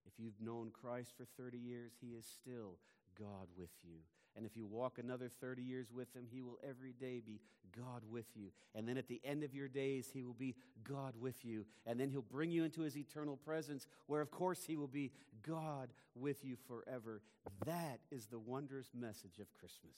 if 0.07 0.13
you've 0.17 0.39
known 0.41 0.71
Christ 0.71 1.13
for 1.17 1.25
30 1.41 1.57
years, 1.57 1.91
he 2.01 2.07
is 2.07 2.25
still 2.25 2.77
God 3.19 3.47
with 3.57 3.71
you. 3.83 3.99
And 4.35 4.45
if 4.45 4.55
you 4.55 4.67
walk 4.67 4.99
another 4.99 5.31
30 5.41 5.63
years 5.63 5.87
with 5.91 6.13
him, 6.15 6.27
he 6.31 6.41
will 6.41 6.59
every 6.67 6.93
day 6.93 7.21
be 7.25 7.41
God 7.75 8.03
with 8.09 8.27
you. 8.35 8.49
And 8.75 8.87
then 8.87 8.97
at 8.97 9.07
the 9.07 9.19
end 9.23 9.43
of 9.43 9.55
your 9.55 9.67
days, 9.67 10.09
he 10.13 10.23
will 10.23 10.35
be 10.35 10.55
God 10.87 11.15
with 11.19 11.43
you. 11.43 11.65
And 11.87 11.99
then 11.99 12.09
he'll 12.09 12.21
bring 12.21 12.51
you 12.51 12.63
into 12.63 12.81
his 12.81 12.95
eternal 12.95 13.35
presence, 13.35 13.87
where, 14.05 14.21
of 14.21 14.29
course, 14.29 14.63
he 14.63 14.77
will 14.77 14.87
be 14.87 15.11
God 15.41 15.89
with 16.13 16.45
you 16.45 16.55
forever. 16.67 17.21
That 17.65 17.99
is 18.11 18.27
the 18.27 18.39
wondrous 18.39 18.91
message 18.93 19.39
of 19.39 19.51
Christmas. 19.59 19.97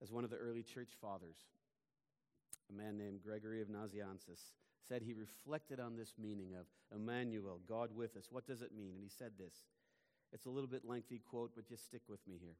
As 0.00 0.12
one 0.12 0.22
of 0.22 0.30
the 0.30 0.36
early 0.36 0.62
church 0.62 0.90
fathers, 1.00 1.36
a 2.70 2.76
man 2.76 2.96
named 2.96 3.22
Gregory 3.22 3.60
of 3.60 3.68
Nazianzus, 3.68 4.52
said 4.88 5.02
he 5.02 5.12
reflected 5.12 5.80
on 5.80 5.96
this 5.96 6.14
meaning 6.18 6.54
of 6.58 6.66
Emmanuel, 6.94 7.60
God 7.68 7.90
with 7.94 8.16
us. 8.16 8.28
What 8.30 8.46
does 8.46 8.62
it 8.62 8.74
mean? 8.76 8.92
And 8.94 9.02
he 9.02 9.10
said 9.10 9.32
this. 9.38 9.54
It's 10.32 10.46
a 10.46 10.50
little 10.50 10.68
bit 10.68 10.84
lengthy 10.84 11.20
quote, 11.30 11.52
but 11.54 11.68
just 11.68 11.84
stick 11.84 12.02
with 12.08 12.20
me 12.26 12.38
here. 12.40 12.56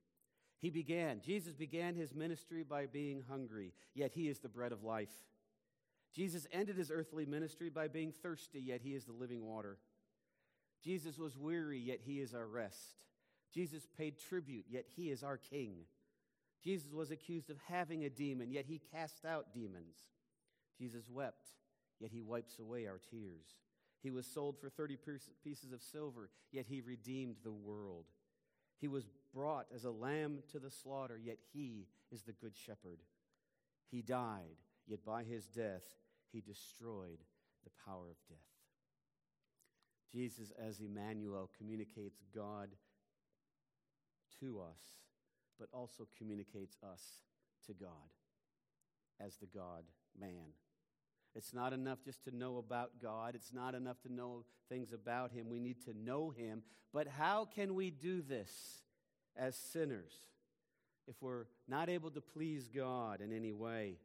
He 0.60 0.70
began, 0.70 1.20
Jesus 1.24 1.54
began 1.54 1.94
his 1.94 2.14
ministry 2.14 2.64
by 2.64 2.86
being 2.86 3.22
hungry, 3.28 3.72
yet 3.94 4.12
he 4.12 4.28
is 4.28 4.40
the 4.40 4.48
bread 4.48 4.72
of 4.72 4.82
life. 4.82 5.12
Jesus 6.14 6.46
ended 6.52 6.76
his 6.76 6.90
earthly 6.90 7.26
ministry 7.26 7.68
by 7.70 7.88
being 7.88 8.12
thirsty, 8.22 8.60
yet 8.60 8.80
he 8.82 8.94
is 8.94 9.04
the 9.04 9.12
living 9.12 9.44
water. 9.44 9.78
Jesus 10.82 11.18
was 11.18 11.36
weary, 11.36 11.78
yet 11.78 12.00
he 12.04 12.20
is 12.20 12.34
our 12.34 12.46
rest. 12.46 13.04
Jesus 13.54 13.86
paid 13.96 14.18
tribute, 14.18 14.64
yet 14.68 14.86
he 14.96 15.10
is 15.10 15.22
our 15.22 15.36
king. 15.36 15.84
Jesus 16.62 16.92
was 16.92 17.10
accused 17.10 17.50
of 17.50 17.56
having 17.68 18.04
a 18.04 18.10
demon, 18.10 18.50
yet 18.50 18.66
he 18.66 18.80
cast 18.92 19.24
out 19.24 19.52
demons. 19.54 19.96
Jesus 20.76 21.04
wept, 21.08 21.48
yet 22.00 22.10
he 22.12 22.20
wipes 22.20 22.58
away 22.58 22.86
our 22.86 23.00
tears. 23.10 23.46
He 24.02 24.10
was 24.10 24.26
sold 24.26 24.58
for 24.60 24.68
30 24.68 24.96
pieces 25.42 25.72
of 25.72 25.82
silver, 25.82 26.30
yet 26.52 26.66
he 26.68 26.80
redeemed 26.80 27.36
the 27.42 27.52
world. 27.52 28.06
He 28.80 28.88
was 28.88 29.04
brought 29.34 29.66
as 29.74 29.84
a 29.84 29.90
lamb 29.90 30.38
to 30.52 30.58
the 30.58 30.70
slaughter, 30.70 31.18
yet 31.18 31.38
he 31.52 31.88
is 32.12 32.22
the 32.22 32.32
good 32.32 32.56
shepherd. 32.56 33.00
He 33.90 34.02
died, 34.02 34.56
yet 34.86 35.04
by 35.04 35.24
his 35.24 35.46
death 35.46 35.82
he 36.32 36.40
destroyed 36.40 37.18
the 37.64 37.70
power 37.84 38.08
of 38.10 38.16
death. 38.28 38.38
Jesus, 40.12 40.52
as 40.58 40.80
Emmanuel, 40.80 41.50
communicates 41.58 42.22
God 42.34 42.68
to 44.40 44.60
us, 44.60 44.80
but 45.58 45.68
also 45.72 46.06
communicates 46.16 46.76
us 46.82 47.02
to 47.66 47.72
God 47.72 47.90
as 49.20 49.36
the 49.36 49.46
God 49.46 49.84
man. 50.18 50.52
It's 51.34 51.52
not 51.52 51.72
enough 51.72 51.98
just 52.04 52.24
to 52.24 52.34
know 52.34 52.56
about 52.56 52.92
God. 53.00 53.34
It's 53.34 53.52
not 53.52 53.74
enough 53.74 54.00
to 54.02 54.12
know 54.12 54.44
things 54.68 54.92
about 54.92 55.32
Him. 55.32 55.48
We 55.48 55.60
need 55.60 55.84
to 55.84 55.94
know 55.94 56.30
Him. 56.30 56.62
But 56.92 57.06
how 57.06 57.44
can 57.44 57.74
we 57.74 57.90
do 57.90 58.22
this 58.22 58.50
as 59.36 59.56
sinners 59.56 60.12
if 61.06 61.14
we're 61.20 61.46
not 61.68 61.88
able 61.88 62.10
to 62.12 62.20
please 62.20 62.68
God 62.68 63.20
in 63.20 63.32
any 63.32 63.52
way? 63.52 63.98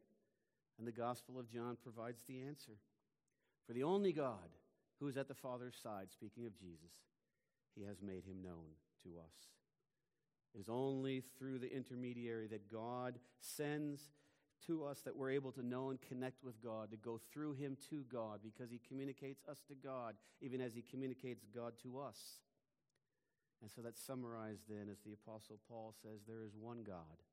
And 0.78 0.88
the 0.88 0.92
Gospel 0.92 1.40
of 1.40 1.50
John 1.50 1.78
provides 1.82 2.22
the 2.28 2.42
answer. 2.42 2.74
For 3.66 3.74
the 3.74 3.84
only 3.84 4.12
God 4.12 4.50
who 5.00 5.08
is 5.08 5.18
at 5.18 5.28
the 5.28 5.34
Father's 5.34 5.78
side, 5.82 6.08
speaking 6.12 6.46
of 6.46 6.58
Jesus, 6.58 6.92
He 7.76 7.84
has 7.86 8.02
made 8.02 8.26
Him 8.26 8.42
known 8.44 8.76
to 9.04 9.20
us. 9.20 9.34
It 10.54 10.60
is 10.60 10.70
only 10.70 11.24
through 11.38 11.60
the 11.60 11.74
intermediary 11.76 12.48
that 12.48 12.72
God 12.72 13.20
sends 13.40 14.02
to 14.68 14.86
us 14.86 15.02
that 15.02 15.16
we're 15.16 15.32
able 15.32 15.52
to 15.52 15.66
know 15.66 15.90
and 15.90 16.00
connect 16.02 16.44
with 16.44 16.62
God, 16.64 16.92
to 16.92 16.98
go 16.98 17.20
through 17.32 17.54
Him 17.54 17.78
to 17.90 18.04
God, 18.12 18.40
because 18.44 18.70
He 18.72 18.80
communicates 18.88 19.44
us 19.50 19.58
to 19.68 19.76
God, 19.76 20.16
even 20.42 20.62
as 20.62 20.74
He 20.74 20.82
communicates 20.82 21.46
God 21.54 21.74
to 21.84 22.00
us. 22.00 22.20
And 23.62 23.72
so 23.72 23.82
that's 23.82 24.02
summarized 24.02 24.64
then 24.70 24.88
as 24.92 25.00
the 25.06 25.14
Apostle 25.14 25.60
Paul 25.70 25.94
says 26.02 26.22
there 26.28 26.44
is 26.44 26.54
one 26.60 26.84
God 26.86 27.24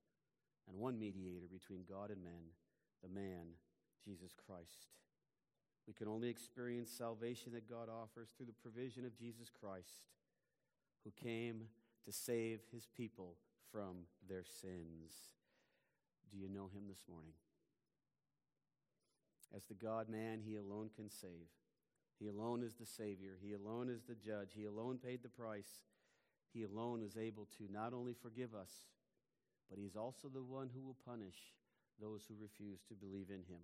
and 0.69 0.79
one 0.79 0.99
mediator 0.99 1.47
between 1.53 1.85
God 1.89 2.11
and 2.11 2.23
men, 2.23 2.55
the 3.03 3.09
man, 3.09 3.59
Jesus 4.05 4.33
Christ. 4.47 4.87
We 5.87 5.93
can 5.93 6.09
only 6.09 6.29
experience 6.29 6.91
salvation 6.91 7.53
that 7.53 7.69
God 7.69 7.89
offers 7.89 8.29
through 8.37 8.47
the 8.47 8.53
provision 8.53 9.05
of 9.05 9.19
Jesus 9.19 9.51
Christ, 9.51 10.07
who 11.05 11.11
came 11.11 11.63
to 12.05 12.13
save 12.13 12.61
his 12.73 12.87
people 12.97 13.37
from 13.71 14.07
their 14.29 14.45
sins. 14.45 15.13
Do 16.31 16.39
you 16.39 16.49
know 16.49 16.69
him 16.73 16.85
this 16.89 17.05
morning? 17.09 17.33
As 19.55 19.65
the 19.65 19.75
God 19.75 20.09
man, 20.09 20.41
he 20.45 20.57
alone 20.57 20.91
can 20.95 21.11
save. 21.11 21.51
He 22.19 22.29
alone 22.29 22.63
is 22.63 22.75
the 22.75 22.87
Savior. 22.87 23.37
He 23.41 23.53
alone 23.53 23.89
is 23.89 24.03
the 24.03 24.15
judge. 24.15 24.51
He 24.55 24.65
alone 24.65 24.99
paid 24.99 25.23
the 25.23 25.29
price. 25.29 25.81
He 26.53 26.65
alone 26.65 27.03
is 27.03 27.17
able 27.17 27.49
to 27.59 27.73
not 27.73 27.93
only 27.93 28.15
forgive 28.15 28.55
us, 28.55 28.71
but 29.69 29.79
he's 29.79 29.97
also 29.97 30.29
the 30.29 30.43
one 30.43 30.69
who 30.75 30.83
will 30.83 30.97
punish 31.07 31.55
those 32.01 32.25
who 32.29 32.35
refuse 32.41 32.81
to 32.89 32.95
believe 32.95 33.31
in 33.31 33.43
him. 33.49 33.63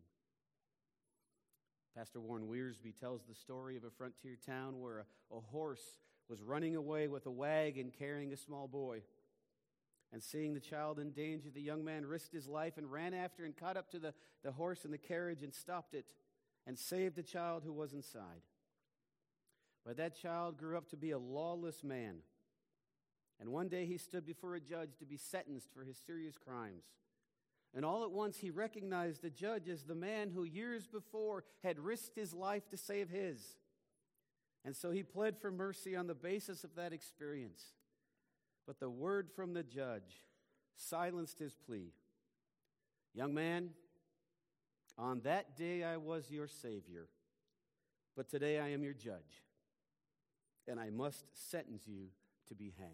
Pastor 1.96 2.20
Warren 2.20 2.46
Wiersbe 2.46 2.98
tells 2.98 3.22
the 3.24 3.34
story 3.34 3.76
of 3.76 3.84
a 3.84 3.90
frontier 3.90 4.36
town 4.44 4.80
where 4.80 4.98
a, 4.98 5.36
a 5.36 5.40
horse 5.40 5.98
was 6.28 6.42
running 6.42 6.76
away 6.76 7.08
with 7.08 7.26
a 7.26 7.30
wagon 7.30 7.92
carrying 7.96 8.32
a 8.32 8.36
small 8.36 8.66
boy. 8.68 9.02
And 10.12 10.22
seeing 10.22 10.54
the 10.54 10.60
child 10.60 10.98
in 10.98 11.10
danger, 11.10 11.48
the 11.52 11.60
young 11.60 11.84
man 11.84 12.06
risked 12.06 12.32
his 12.32 12.46
life 12.46 12.78
and 12.78 12.90
ran 12.90 13.12
after 13.12 13.44
and 13.44 13.56
caught 13.56 13.76
up 13.76 13.90
to 13.90 13.98
the, 13.98 14.14
the 14.42 14.52
horse 14.52 14.84
and 14.84 14.92
the 14.92 14.98
carriage 14.98 15.42
and 15.42 15.52
stopped 15.52 15.94
it 15.94 16.06
and 16.66 16.78
saved 16.78 17.16
the 17.16 17.22
child 17.22 17.62
who 17.64 17.72
was 17.72 17.92
inside. 17.92 18.42
But 19.84 19.96
that 19.98 20.20
child 20.20 20.58
grew 20.58 20.76
up 20.76 20.88
to 20.90 20.96
be 20.96 21.12
a 21.12 21.18
lawless 21.18 21.84
man. 21.84 22.18
And 23.40 23.50
one 23.50 23.68
day 23.68 23.84
he 23.86 23.98
stood 23.98 24.26
before 24.26 24.54
a 24.54 24.60
judge 24.60 24.96
to 24.98 25.04
be 25.04 25.16
sentenced 25.16 25.68
for 25.72 25.84
his 25.84 25.98
serious 26.06 26.36
crimes. 26.38 26.84
And 27.74 27.84
all 27.84 28.04
at 28.04 28.10
once 28.10 28.38
he 28.38 28.50
recognized 28.50 29.22
the 29.22 29.30
judge 29.30 29.68
as 29.68 29.84
the 29.84 29.94
man 29.94 30.30
who 30.30 30.44
years 30.44 30.86
before 30.86 31.44
had 31.62 31.78
risked 31.78 32.16
his 32.16 32.32
life 32.32 32.68
to 32.70 32.76
save 32.76 33.10
his. 33.10 33.56
And 34.66 34.74
so 34.74 34.90
he 34.90 35.04
pled 35.04 35.38
for 35.38 35.52
mercy 35.52 35.94
on 35.94 36.08
the 36.08 36.14
basis 36.14 36.64
of 36.64 36.74
that 36.74 36.92
experience. 36.92 37.62
But 38.66 38.80
the 38.80 38.90
word 38.90 39.30
from 39.30 39.54
the 39.54 39.62
judge 39.62 40.24
silenced 40.74 41.38
his 41.38 41.54
plea. 41.54 41.92
Young 43.14 43.32
man, 43.32 43.70
on 44.98 45.20
that 45.20 45.56
day 45.56 45.84
I 45.84 45.98
was 45.98 46.32
your 46.32 46.48
Savior, 46.48 47.06
but 48.16 48.28
today 48.28 48.58
I 48.58 48.70
am 48.70 48.82
your 48.82 48.92
judge, 48.92 49.44
and 50.66 50.80
I 50.80 50.90
must 50.90 51.24
sentence 51.48 51.84
you 51.86 52.08
to 52.48 52.56
be 52.56 52.74
hanged. 52.76 52.92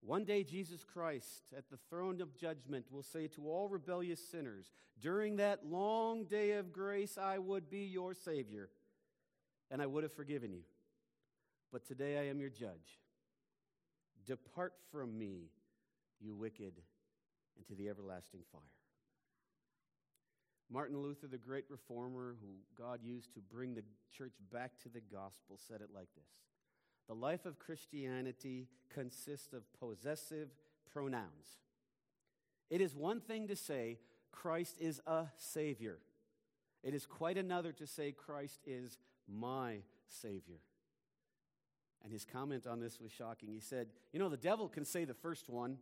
One 0.00 0.24
day, 0.24 0.44
Jesus 0.44 0.84
Christ, 0.84 1.42
at 1.56 1.68
the 1.70 1.78
throne 1.90 2.20
of 2.20 2.36
judgment, 2.36 2.86
will 2.90 3.02
say 3.02 3.26
to 3.28 3.48
all 3.48 3.68
rebellious 3.68 4.20
sinners, 4.30 4.70
During 5.00 5.36
that 5.36 5.66
long 5.66 6.24
day 6.24 6.52
of 6.52 6.72
grace, 6.72 7.18
I 7.18 7.38
would 7.38 7.68
be 7.68 7.80
your 7.80 8.14
Savior, 8.14 8.70
and 9.70 9.82
I 9.82 9.86
would 9.86 10.02
have 10.02 10.12
forgiven 10.12 10.52
you. 10.52 10.62
But 11.72 11.86
today 11.86 12.18
I 12.18 12.28
am 12.28 12.40
your 12.40 12.50
judge. 12.50 13.00
Depart 14.26 14.74
from 14.90 15.18
me, 15.18 15.50
you 16.20 16.34
wicked, 16.34 16.74
into 17.56 17.74
the 17.74 17.88
everlasting 17.88 18.40
fire. 18.52 18.62
Martin 20.70 20.98
Luther, 20.98 21.26
the 21.26 21.38
great 21.38 21.64
reformer 21.70 22.36
who 22.40 22.48
God 22.76 23.00
used 23.02 23.32
to 23.34 23.40
bring 23.40 23.74
the 23.74 23.84
church 24.16 24.34
back 24.52 24.78
to 24.82 24.88
the 24.88 25.00
gospel, 25.00 25.58
said 25.58 25.80
it 25.80 25.88
like 25.94 26.08
this 26.14 26.28
The 27.08 27.14
life 27.14 27.46
of 27.46 27.58
Christianity 27.58 28.68
consists 28.92 29.52
of 29.52 29.62
possessive 29.78 30.48
pronouns. 30.92 31.58
It 32.70 32.80
is 32.82 32.94
one 32.94 33.20
thing 33.20 33.48
to 33.48 33.56
say, 33.56 33.98
Christ 34.30 34.76
is 34.78 35.00
a 35.06 35.26
Savior. 35.36 35.98
It 36.82 36.94
is 36.94 37.06
quite 37.06 37.38
another 37.38 37.72
to 37.72 37.86
say, 37.86 38.12
Christ 38.12 38.60
is 38.66 38.98
my 39.28 39.78
Savior. 40.08 40.60
And 42.02 42.12
his 42.12 42.24
comment 42.24 42.66
on 42.66 42.80
this 42.80 43.00
was 43.00 43.10
shocking. 43.10 43.50
He 43.52 43.60
said, 43.60 43.88
You 44.12 44.18
know, 44.18 44.28
the 44.28 44.36
devil 44.36 44.68
can 44.68 44.84
say 44.84 45.04
the 45.04 45.14
first 45.14 45.48
one, 45.48 45.78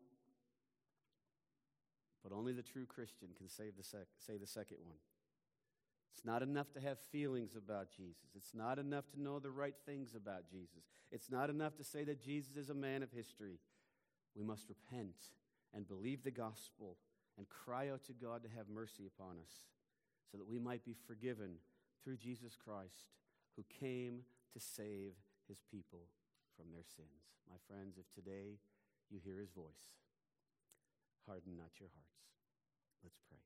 but 2.22 2.34
only 2.34 2.52
the 2.52 2.62
true 2.62 2.86
Christian 2.86 3.28
can 3.36 3.48
say 3.48 3.70
the, 3.76 3.84
sec- 3.84 4.08
say 4.18 4.36
the 4.36 4.46
second 4.46 4.78
one. 4.82 4.96
It's 6.16 6.24
not 6.24 6.42
enough 6.42 6.72
to 6.72 6.80
have 6.80 6.98
feelings 7.12 7.54
about 7.56 7.88
Jesus. 7.94 8.30
It's 8.34 8.54
not 8.54 8.78
enough 8.78 9.04
to 9.10 9.20
know 9.20 9.38
the 9.38 9.50
right 9.50 9.74
things 9.84 10.14
about 10.14 10.48
Jesus. 10.50 10.84
It's 11.12 11.30
not 11.30 11.50
enough 11.50 11.76
to 11.76 11.84
say 11.84 12.04
that 12.04 12.24
Jesus 12.24 12.56
is 12.56 12.70
a 12.70 12.74
man 12.74 13.02
of 13.02 13.12
history. 13.12 13.58
We 14.34 14.42
must 14.42 14.68
repent 14.68 15.14
and 15.74 15.86
believe 15.86 16.24
the 16.24 16.30
gospel 16.30 16.96
and 17.36 17.46
cry 17.50 17.90
out 17.90 18.04
to 18.04 18.14
God 18.14 18.42
to 18.42 18.48
have 18.56 18.68
mercy 18.68 19.06
upon 19.06 19.36
us 19.38 19.52
so 20.30 20.38
that 20.38 20.48
we 20.48 20.58
might 20.58 20.84
be 20.84 20.96
forgiven 21.06 21.56
through 22.02 22.16
Jesus 22.16 22.56
Christ, 22.56 23.12
who 23.56 23.64
came 23.80 24.20
to 24.52 24.60
save 24.60 25.12
his 25.48 25.58
people 25.70 26.08
from 26.56 26.66
their 26.72 26.84
sins. 26.84 27.40
My 27.48 27.56
friends, 27.66 27.96
if 27.98 28.06
today 28.12 28.58
you 29.10 29.18
hear 29.24 29.38
his 29.38 29.50
voice, 29.50 29.96
harden 31.26 31.56
not 31.56 31.70
your 31.80 31.88
hearts. 31.94 32.20
Let's 33.02 33.18
pray. 33.28 33.38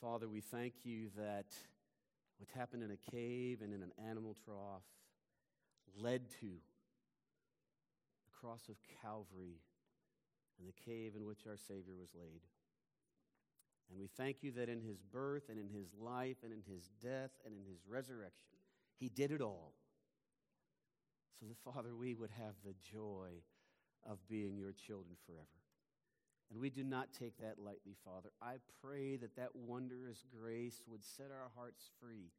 Father, 0.00 0.28
we 0.28 0.40
thank 0.40 0.84
you 0.84 1.08
that 1.16 1.46
what 2.38 2.48
happened 2.56 2.82
in 2.82 2.90
a 2.90 3.10
cave 3.10 3.60
and 3.62 3.74
in 3.74 3.82
an 3.82 3.92
animal 4.08 4.34
trough 4.44 4.86
led 6.00 6.30
to 6.40 6.46
the 6.46 8.32
cross 8.40 8.68
of 8.68 8.76
Calvary 9.02 9.60
and 10.58 10.66
the 10.66 10.72
cave 10.72 11.12
in 11.16 11.26
which 11.26 11.46
our 11.46 11.56
Savior 11.56 11.94
was 11.98 12.08
laid. 12.14 12.40
And 13.90 13.98
we 13.98 14.08
thank 14.16 14.42
you 14.42 14.52
that 14.52 14.68
in 14.68 14.80
his 14.80 14.98
birth 15.00 15.48
and 15.48 15.58
in 15.58 15.68
his 15.68 15.88
life 16.00 16.36
and 16.44 16.52
in 16.52 16.62
his 16.72 16.90
death 17.02 17.30
and 17.44 17.54
in 17.54 17.64
his 17.68 17.80
resurrection, 17.88 18.56
he 18.98 19.08
did 19.08 19.32
it 19.32 19.40
all. 19.40 19.74
So 21.38 21.46
that, 21.46 21.58
Father, 21.58 21.96
we 21.96 22.14
would 22.14 22.30
have 22.38 22.54
the 22.64 22.74
joy 22.92 23.30
of 24.08 24.18
being 24.28 24.56
your 24.56 24.72
children 24.72 25.16
forever. 25.26 25.46
And 26.50 26.60
we 26.60 26.70
do 26.70 26.84
not 26.84 27.08
take 27.12 27.38
that 27.38 27.58
lightly, 27.58 27.94
Father. 28.04 28.30
I 28.42 28.56
pray 28.82 29.16
that 29.16 29.36
that 29.36 29.54
wondrous 29.54 30.24
grace 30.36 30.82
would 30.86 31.04
set 31.04 31.30
our 31.30 31.50
hearts 31.56 31.90
free 32.00 32.32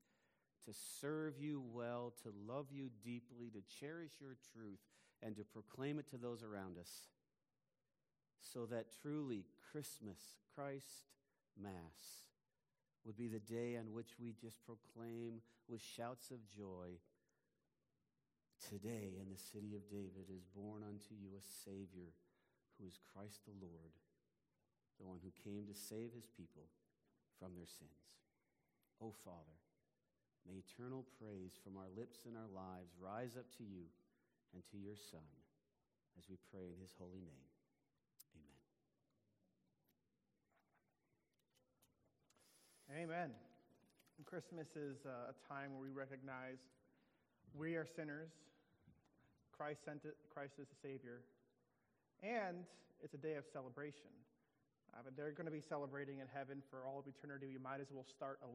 to 0.65 0.73
serve 0.99 1.39
you 1.39 1.63
well, 1.73 2.13
to 2.23 2.31
love 2.47 2.67
you 2.71 2.89
deeply, 3.03 3.49
to 3.49 3.79
cherish 3.79 4.11
your 4.19 4.35
truth, 4.53 4.79
and 5.23 5.35
to 5.35 5.43
proclaim 5.43 5.97
it 5.97 6.09
to 6.09 6.17
those 6.17 6.43
around 6.43 6.77
us. 6.77 7.07
So 8.41 8.65
that 8.67 8.87
truly 9.01 9.45
Christmas, 9.71 10.19
Christ 10.53 11.05
Mass, 11.61 12.27
would 13.05 13.17
be 13.17 13.27
the 13.27 13.39
day 13.39 13.77
on 13.77 13.93
which 13.93 14.19
we 14.19 14.33
just 14.39 14.57
proclaim 14.65 15.41
with 15.67 15.81
shouts 15.81 16.31
of 16.31 16.37
joy 16.47 16.99
Today 18.69 19.17
in 19.17 19.25
the 19.33 19.41
city 19.41 19.73
of 19.73 19.89
David 19.89 20.29
is 20.29 20.45
born 20.53 20.85
unto 20.85 21.17
you 21.17 21.33
a 21.33 21.41
Savior 21.41 22.13
who 22.77 22.85
is 22.85 23.01
Christ 23.09 23.41
the 23.49 23.57
Lord, 23.57 23.97
the 25.01 25.05
one 25.09 25.17
who 25.17 25.33
came 25.41 25.65
to 25.65 25.73
save 25.73 26.13
his 26.13 26.29
people 26.29 26.69
from 27.41 27.57
their 27.57 27.65
sins. 27.65 28.21
Oh, 29.01 29.17
Father, 29.25 29.57
may 30.45 30.61
eternal 30.61 31.09
praise 31.17 31.57
from 31.57 31.73
our 31.73 31.89
lips 31.97 32.29
and 32.29 32.37
our 32.37 32.53
lives 32.53 32.93
rise 33.01 33.33
up 33.33 33.49
to 33.57 33.65
you 33.65 33.89
and 34.53 34.61
to 34.69 34.77
your 34.77 34.95
Son 34.95 35.25
as 36.13 36.29
we 36.29 36.37
pray 36.53 36.69
in 36.69 36.77
his 36.77 36.93
holy 36.93 37.25
name. 37.25 37.50
Amen. 42.91 43.31
Christmas 44.27 44.67
is 44.75 44.99
uh, 45.07 45.31
a 45.31 45.35
time 45.47 45.71
where 45.71 45.79
we 45.79 45.95
recognize 45.95 46.59
we 47.55 47.79
are 47.79 47.87
sinners. 47.87 48.35
Christ 49.55 49.79
sent 49.85 50.03
it, 50.03 50.19
Christ 50.27 50.59
is 50.59 50.67
the 50.67 50.75
Savior. 50.83 51.23
And 52.19 52.67
it's 52.99 53.13
a 53.13 53.17
day 53.17 53.35
of 53.35 53.47
celebration. 53.47 54.11
Uh, 54.91 55.07
but 55.07 55.15
they're 55.15 55.31
going 55.31 55.47
to 55.47 55.55
be 55.55 55.63
celebrating 55.63 56.19
in 56.19 56.27
heaven 56.35 56.59
for 56.67 56.83
all 56.83 56.99
of 56.99 57.07
eternity. 57.07 57.47
We 57.47 57.63
might 57.63 57.79
as 57.79 57.87
well 57.95 58.03
start 58.03 58.43
a 58.43 58.49